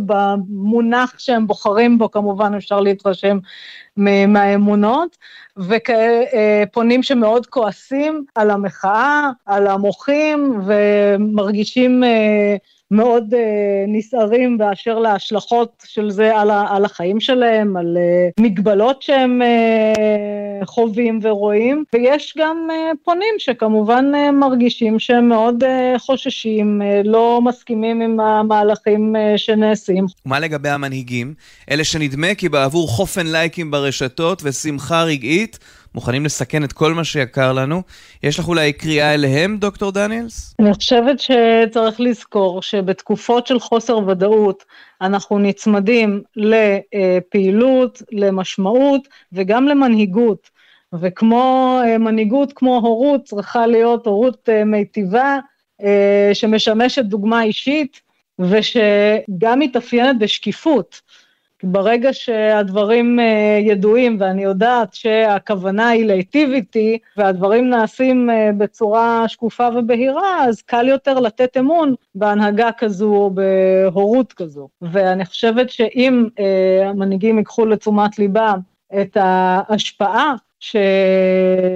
במונח 0.67 1.13
שהם 1.17 1.47
בוחרים 1.47 1.97
בו, 1.97 2.11
כמובן 2.11 2.53
אפשר 2.53 2.79
להתרשם 2.79 3.37
מהאמונות, 4.27 5.17
ופונים 5.57 7.03
שמאוד 7.03 7.45
כועסים 7.45 8.25
על 8.35 8.51
המחאה, 8.51 9.29
על 9.45 9.67
המוחים, 9.67 10.61
ומרגישים 10.65 12.03
uh, 12.03 12.07
מאוד 12.91 13.33
uh, 13.33 13.37
נסערים 13.87 14.57
באשר 14.57 14.99
להשלכות 14.99 15.83
של 15.87 16.09
זה 16.09 16.37
על, 16.37 16.51
ה, 16.51 16.65
על 16.69 16.85
החיים 16.85 17.19
שלהם, 17.19 17.77
על 17.77 17.97
uh, 17.97 18.43
מגבלות 18.43 19.01
שהם 19.01 19.41
uh, 19.41 20.65
חווים 20.65 21.19
ורואים, 21.23 21.83
ויש 21.93 22.33
גם 22.37 22.67
uh, 22.69 22.97
פונים 23.03 23.33
שכמובן 23.37 24.11
uh, 24.13 24.31
מרגישים 24.31 24.99
שהם 24.99 25.29
מאוד 25.29 25.63
uh, 25.63 25.67
חוששים, 25.99 26.81
uh, 26.81 27.07
לא 27.07 27.41
מסכימים 27.43 28.01
עם 28.01 28.19
המהלכים 28.19 29.15
uh, 29.15 29.37
שנעשים. 29.37 30.05
ומה 30.25 30.39
לגבי 30.39 30.69
המנהיגים? 30.69 31.33
אלה 31.71 31.83
שנדמה 31.83 32.35
כי 32.37 32.49
בעבור 32.49 32.87
חופן 32.87 33.27
לייקים 33.27 33.71
ברשתות 33.71 34.41
ושמחה 34.43 35.03
רגעית, 35.03 35.59
מוכנים 35.97 36.25
לסכן 36.25 36.63
את 36.63 36.73
כל 36.73 36.93
מה 36.93 37.03
שיקר 37.03 37.53
לנו. 37.53 37.81
יש 38.23 38.39
לך 38.39 38.47
אולי 38.47 38.73
קריאה 38.73 39.13
אליהם, 39.13 39.57
דוקטור 39.57 39.91
דניאלס? 39.91 40.55
אני 40.59 40.73
חושבת 40.73 41.19
שצריך 41.19 41.99
לזכור 41.99 42.61
שבתקופות 42.61 43.47
של 43.47 43.59
חוסר 43.59 43.97
ודאות 43.97 44.63
אנחנו 45.01 45.39
נצמדים 45.39 46.21
לפעילות, 46.35 48.01
למשמעות 48.11 49.07
וגם 49.33 49.67
למנהיגות. 49.67 50.49
וכמו 50.93 51.79
אה, 51.85 51.97
מנהיגות, 51.97 52.53
כמו 52.55 52.75
הורות, 52.75 53.23
צריכה 53.23 53.67
להיות 53.67 54.05
הורות 54.05 54.49
אה, 54.49 54.65
מיטיבה, 54.65 55.37
אה, 55.83 56.29
שמשמשת 56.33 57.03
דוגמה 57.03 57.43
אישית, 57.43 58.01
ושגם 58.39 59.59
מתאפיינת 59.59 60.19
בשקיפות. 60.19 61.01
ברגע 61.63 62.13
שהדברים 62.13 63.19
ידועים 63.61 64.17
ואני 64.19 64.43
יודעת 64.43 64.93
שהכוונה 64.93 65.89
היא 65.89 66.05
להיטיב 66.05 66.49
איתי 66.51 66.97
והדברים 67.17 67.69
נעשים 67.69 68.29
בצורה 68.57 69.27
שקופה 69.27 69.69
ובהירה, 69.75 70.45
אז 70.45 70.61
קל 70.61 70.87
יותר 70.87 71.19
לתת 71.19 71.57
אמון 71.57 71.93
בהנהגה 72.15 72.69
כזו 72.77 73.15
או 73.15 73.31
בהורות 73.31 74.33
כזו. 74.33 74.67
ואני 74.81 75.25
חושבת 75.25 75.69
שאם 75.69 76.27
המנהיגים 76.85 77.37
ייקחו 77.37 77.65
לתשומת 77.65 78.19
ליבם 78.19 78.59
את 79.01 79.17
ההשפעה 79.19 80.35
ש... 80.59 80.75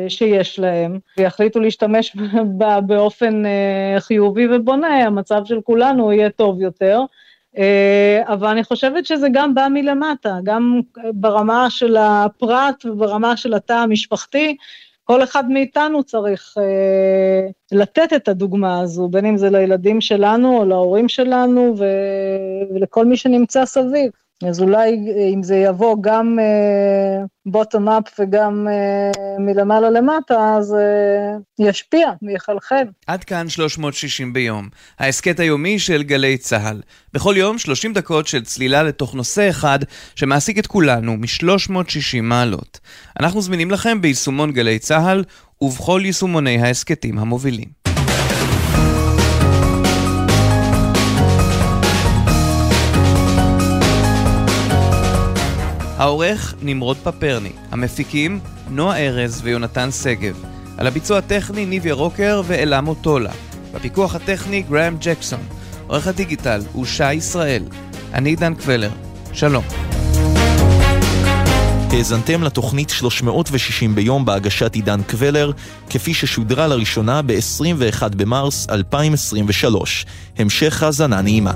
שיש 0.07 0.59
להם, 0.59 0.99
ויחליטו 1.17 1.59
להשתמש 1.59 2.15
בה 2.57 2.81
באופן 2.81 3.45
אה, 3.45 3.95
חיובי 3.99 4.47
ובונה, 4.55 4.87
המצב 4.87 5.41
של 5.45 5.61
כולנו 5.61 6.13
יהיה 6.13 6.29
טוב 6.29 6.61
יותר. 6.61 7.01
אה, 7.57 8.21
אבל 8.27 8.47
אני 8.47 8.63
חושבת 8.63 9.05
שזה 9.05 9.27
גם 9.33 9.55
בא 9.55 9.67
מלמטה, 9.73 10.37
גם 10.43 10.81
ברמה 11.13 11.69
של 11.69 11.97
הפרט 11.97 12.85
וברמה 12.85 13.37
של 13.37 13.53
התא 13.53 13.73
המשפחתי, 13.73 14.57
כל 15.03 15.23
אחד 15.23 15.49
מאיתנו 15.49 16.03
צריך 16.03 16.55
אה, 16.57 17.47
לתת 17.71 18.13
את 18.15 18.27
הדוגמה 18.27 18.79
הזו, 18.79 19.07
בין 19.07 19.25
אם 19.25 19.37
זה 19.37 19.49
לילדים 19.49 20.01
שלנו 20.01 20.57
או 20.57 20.65
להורים 20.65 21.09
שלנו. 21.09 21.75
ולכל 22.71 23.05
מי 23.05 23.17
שנמצא 23.17 23.65
סביב. 23.65 24.11
אז 24.49 24.62
אולי 24.62 25.13
אה, 25.17 25.27
אם 25.34 25.43
זה 25.43 25.56
יבוא 25.56 25.95
גם 26.01 26.39
בוטום 27.45 27.89
uh, 27.89 27.91
אפ 27.91 28.19
וגם 28.19 28.67
uh, 28.67 29.17
מלמעלה 29.39 29.89
למטה, 29.89 30.56
אז 30.58 30.75
uh, 30.75 31.65
ישפיע 31.65 32.12
ויחלחל. 32.21 32.84
עד 33.08 33.23
כאן 33.23 33.49
360 33.49 34.34
ביום, 34.34 34.69
ההסכת 34.99 35.39
היומי 35.39 35.80
של 35.80 36.04
גלי 36.04 36.38
צה"ל. 36.38 36.82
בכל 37.13 37.34
יום 37.38 37.58
30 37.58 37.93
דקות 37.93 38.27
של 38.27 38.43
צלילה 38.43 38.84
לתוך 38.84 39.15
נושא 39.15 39.49
אחד 39.49 39.80
שמעסיק 40.15 40.60
את 40.60 40.67
כולנו 40.67 41.17
מ-360 41.17 42.21
מעלות. 42.21 42.80
אנחנו 43.19 43.41
זמינים 43.41 43.71
לכם 43.71 44.01
ביישומון 44.01 44.51
גלי 44.51 44.80
צה"ל 44.80 45.23
ובכל 45.62 46.01
יישומוני 46.06 46.62
ההסכתים 46.62 47.19
המובילים. 47.19 47.80
העורך 56.01 56.53
נמרוד 56.61 56.97
פפרני, 57.03 57.49
המפיקים 57.71 58.39
נועה 58.69 59.07
ארז 59.07 59.41
ויונתן 59.43 59.89
שגב, 59.91 60.43
על 60.77 60.87
הביצוע 60.87 61.17
הטכני 61.17 61.65
ניביה 61.65 61.93
רוקר 61.93 62.41
ואלה 62.45 62.81
מוטולה, 62.81 63.31
בפיקוח 63.73 64.15
הטכני 64.15 64.61
גראם 64.61 64.97
ג'קסון, 65.01 65.39
עורך 65.87 66.07
הדיגיטל 66.07 66.61
הוא 66.73 66.85
שי 66.85 67.13
ישראל, 67.13 67.63
אני 68.13 68.35
דן 68.35 68.53
קבלר, 68.53 68.89
שלום. 69.33 69.63
האזנתם 71.91 72.43
לתוכנית 72.43 72.89
360 72.89 73.95
ביום 73.95 74.25
בהגשת 74.25 74.75
עידן 74.75 75.03
קבלר, 75.03 75.51
כפי 75.89 76.13
ששודרה 76.13 76.67
לראשונה 76.67 77.21
ב-21 77.21 78.15
במרס 78.15 78.67
2023. 78.69 80.05
המשך 80.37 80.83
האזנה 80.83 81.21
נעימה. 81.21 81.53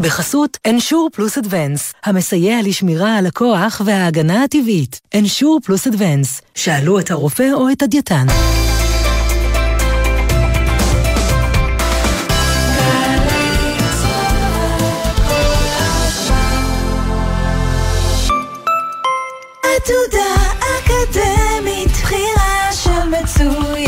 בחסות 0.00 0.58
אנשור 0.66 1.08
פלוס 1.12 1.38
אדוונס, 1.38 1.92
המסייע 2.04 2.56
לשמירה 2.64 3.16
על 3.16 3.26
הכוח 3.26 3.80
וההגנה 3.84 4.44
הטבעית. 4.44 5.00
אנשור 5.14 5.60
פלוס 5.64 5.86
אדוונס, 5.86 6.42
שאלו 6.54 6.98
את 6.98 7.10
הרופא 7.10 7.52
או 7.52 7.70
את 7.72 7.82
הדייתן. 7.82 8.26
עתודה 19.62 20.34
אקדמית, 20.58 21.90
בחירה 21.90 22.72
של 22.72 23.08
מצוינות 23.08 23.79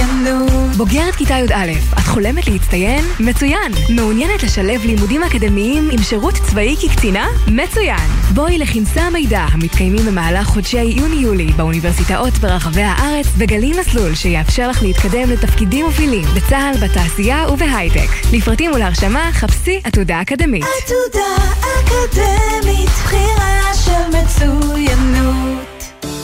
בוגרת 0.77 1.15
כיתה 1.15 1.35
י"א, 1.35 1.99
את 1.99 2.07
חולמת 2.07 2.49
להצטיין? 2.49 3.05
מצוין! 3.21 3.73
מעוניינת 3.89 4.43
לשלב 4.43 4.85
לימודים 4.85 5.23
אקדמיים 5.23 5.89
עם 5.93 6.03
שירות 6.03 6.35
צבאי 6.35 6.77
כקצינה? 6.81 7.27
מצוין! 7.49 8.09
בואי 8.35 8.59
לכנסי 8.59 9.01
המידע 9.01 9.41
המתקיימים 9.53 10.07
במהלך 10.07 10.47
חודשי 10.47 10.83
יוני-יולי 10.83 11.53
באוניברסיטאות 11.57 12.33
ברחבי 12.33 12.83
הארץ 12.83 13.27
וגלי 13.39 13.73
מסלול 13.81 14.15
שיאפשר 14.15 14.69
לך 14.69 14.83
להתקדם 14.83 15.31
לתפקידים 15.31 15.85
מובילים 15.85 16.25
בצה"ל, 16.37 16.77
בתעשייה 16.77 17.47
ובהייטק. 17.53 18.09
לפרטים 18.33 18.73
ולהרשמה 18.73 19.31
חפשי 19.33 19.81
עתודה 19.85 20.23
אקדמית. 20.23 20.65
עתודה 20.85 21.53
אקדמית, 21.61 22.89
בחירה 22.89 23.75
של 23.75 24.19
מצוינות 24.19 25.72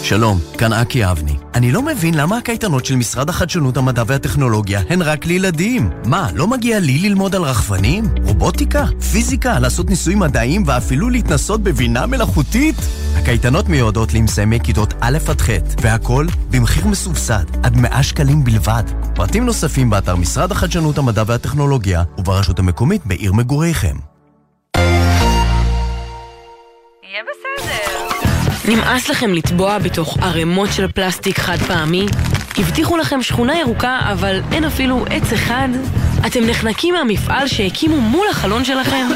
שלום, 0.08 0.38
כאן 0.58 0.72
אקי 0.72 1.10
אבני. 1.10 1.36
אני 1.54 1.72
לא 1.72 1.82
מבין 1.82 2.14
למה 2.14 2.38
הקייטנות 2.38 2.84
של 2.84 2.96
משרד 2.96 3.28
החדשנות, 3.28 3.76
המדע 3.76 4.02
והטכנולוגיה 4.06 4.82
הן 4.88 5.02
רק 5.02 5.26
לילדים. 5.26 5.90
מה, 6.04 6.28
לא 6.34 6.46
מגיע 6.46 6.80
לי 6.80 6.98
ללמוד 6.98 7.34
על 7.34 7.42
רחפנים? 7.42 8.04
רובוטיקה? 8.24 8.84
פיזיקה? 9.12 9.58
לעשות 9.58 9.90
ניסויים 9.90 10.18
מדעיים 10.18 10.62
ואפילו 10.66 11.10
להתנסות 11.10 11.62
בבינה 11.62 12.06
מלאכותית? 12.06 12.74
הקייטנות 13.16 13.68
מיועדות 13.68 14.14
למסיימי 14.14 14.60
כיתות 14.60 14.94
א' 15.00 15.18
עד 15.28 15.40
ח', 15.40 15.48
והכל 15.82 16.26
במחיר 16.50 16.86
מסובסד, 16.86 17.44
עד 17.62 17.76
100 17.76 18.02
שקלים 18.02 18.44
בלבד. 18.44 18.84
פרטים 19.14 19.46
נוספים 19.46 19.90
באתר 19.90 20.16
משרד 20.16 20.52
החדשנות, 20.52 20.98
המדע 20.98 21.22
והטכנולוגיה 21.26 22.02
וברשות 22.18 22.58
המקומית 22.58 23.06
בעיר 23.06 23.32
מגוריכם. 23.32 24.07
נמאס 28.68 29.08
לכם 29.08 29.34
לטבוע 29.34 29.78
בתוך 29.78 30.18
ערימות 30.22 30.72
של 30.72 30.88
פלסטיק 30.88 31.38
חד 31.38 31.56
פעמי? 31.56 32.06
הבטיחו 32.58 32.96
לכם 32.96 33.22
שכונה 33.22 33.58
ירוקה, 33.58 33.98
אבל 34.12 34.40
אין 34.52 34.64
אפילו 34.64 35.04
עץ 35.10 35.32
אחד? 35.32 35.68
אתם 36.26 36.40
נחנקים 36.46 36.94
מהמפעל 36.94 37.46
שהקימו 37.46 38.00
מול 38.00 38.26
החלון 38.30 38.64
שלכם? 38.64 39.06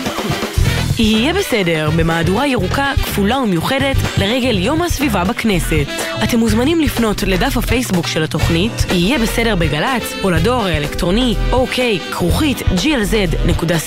יהיה 0.99 1.33
בסדר, 1.33 1.91
במהדורה 1.97 2.47
ירוקה, 2.47 2.93
כפולה 2.97 3.39
ומיוחדת, 3.39 3.97
לרגל 4.19 4.59
יום 4.59 4.83
הסביבה 4.83 5.25
בכנסת. 5.25 5.87
אתם 6.25 6.39
מוזמנים 6.39 6.81
לפנות 6.81 7.23
לדף 7.23 7.57
הפייסבוק 7.57 8.07
של 8.07 8.23
התוכנית, 8.23 8.73
יהיה 8.91 9.19
בסדר 9.19 9.57
בגל"צ, 9.57 10.13
או 10.25 10.31
לדואר 10.31 10.67
האלקטרוני, 10.67 11.35
אוקיי, 11.53 11.99
כרוכית 11.99 12.59
glz.co.il. 12.59 13.83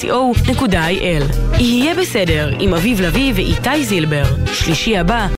יהיה 1.60 1.95
בסדר, 1.95 2.51
עם 2.60 2.73
אביב 2.73 3.01
לביא 3.01 3.34
ואיתי 3.36 3.86
זילבר. 3.86 4.23
שלישי 4.54 4.97
הבא, 4.97 5.28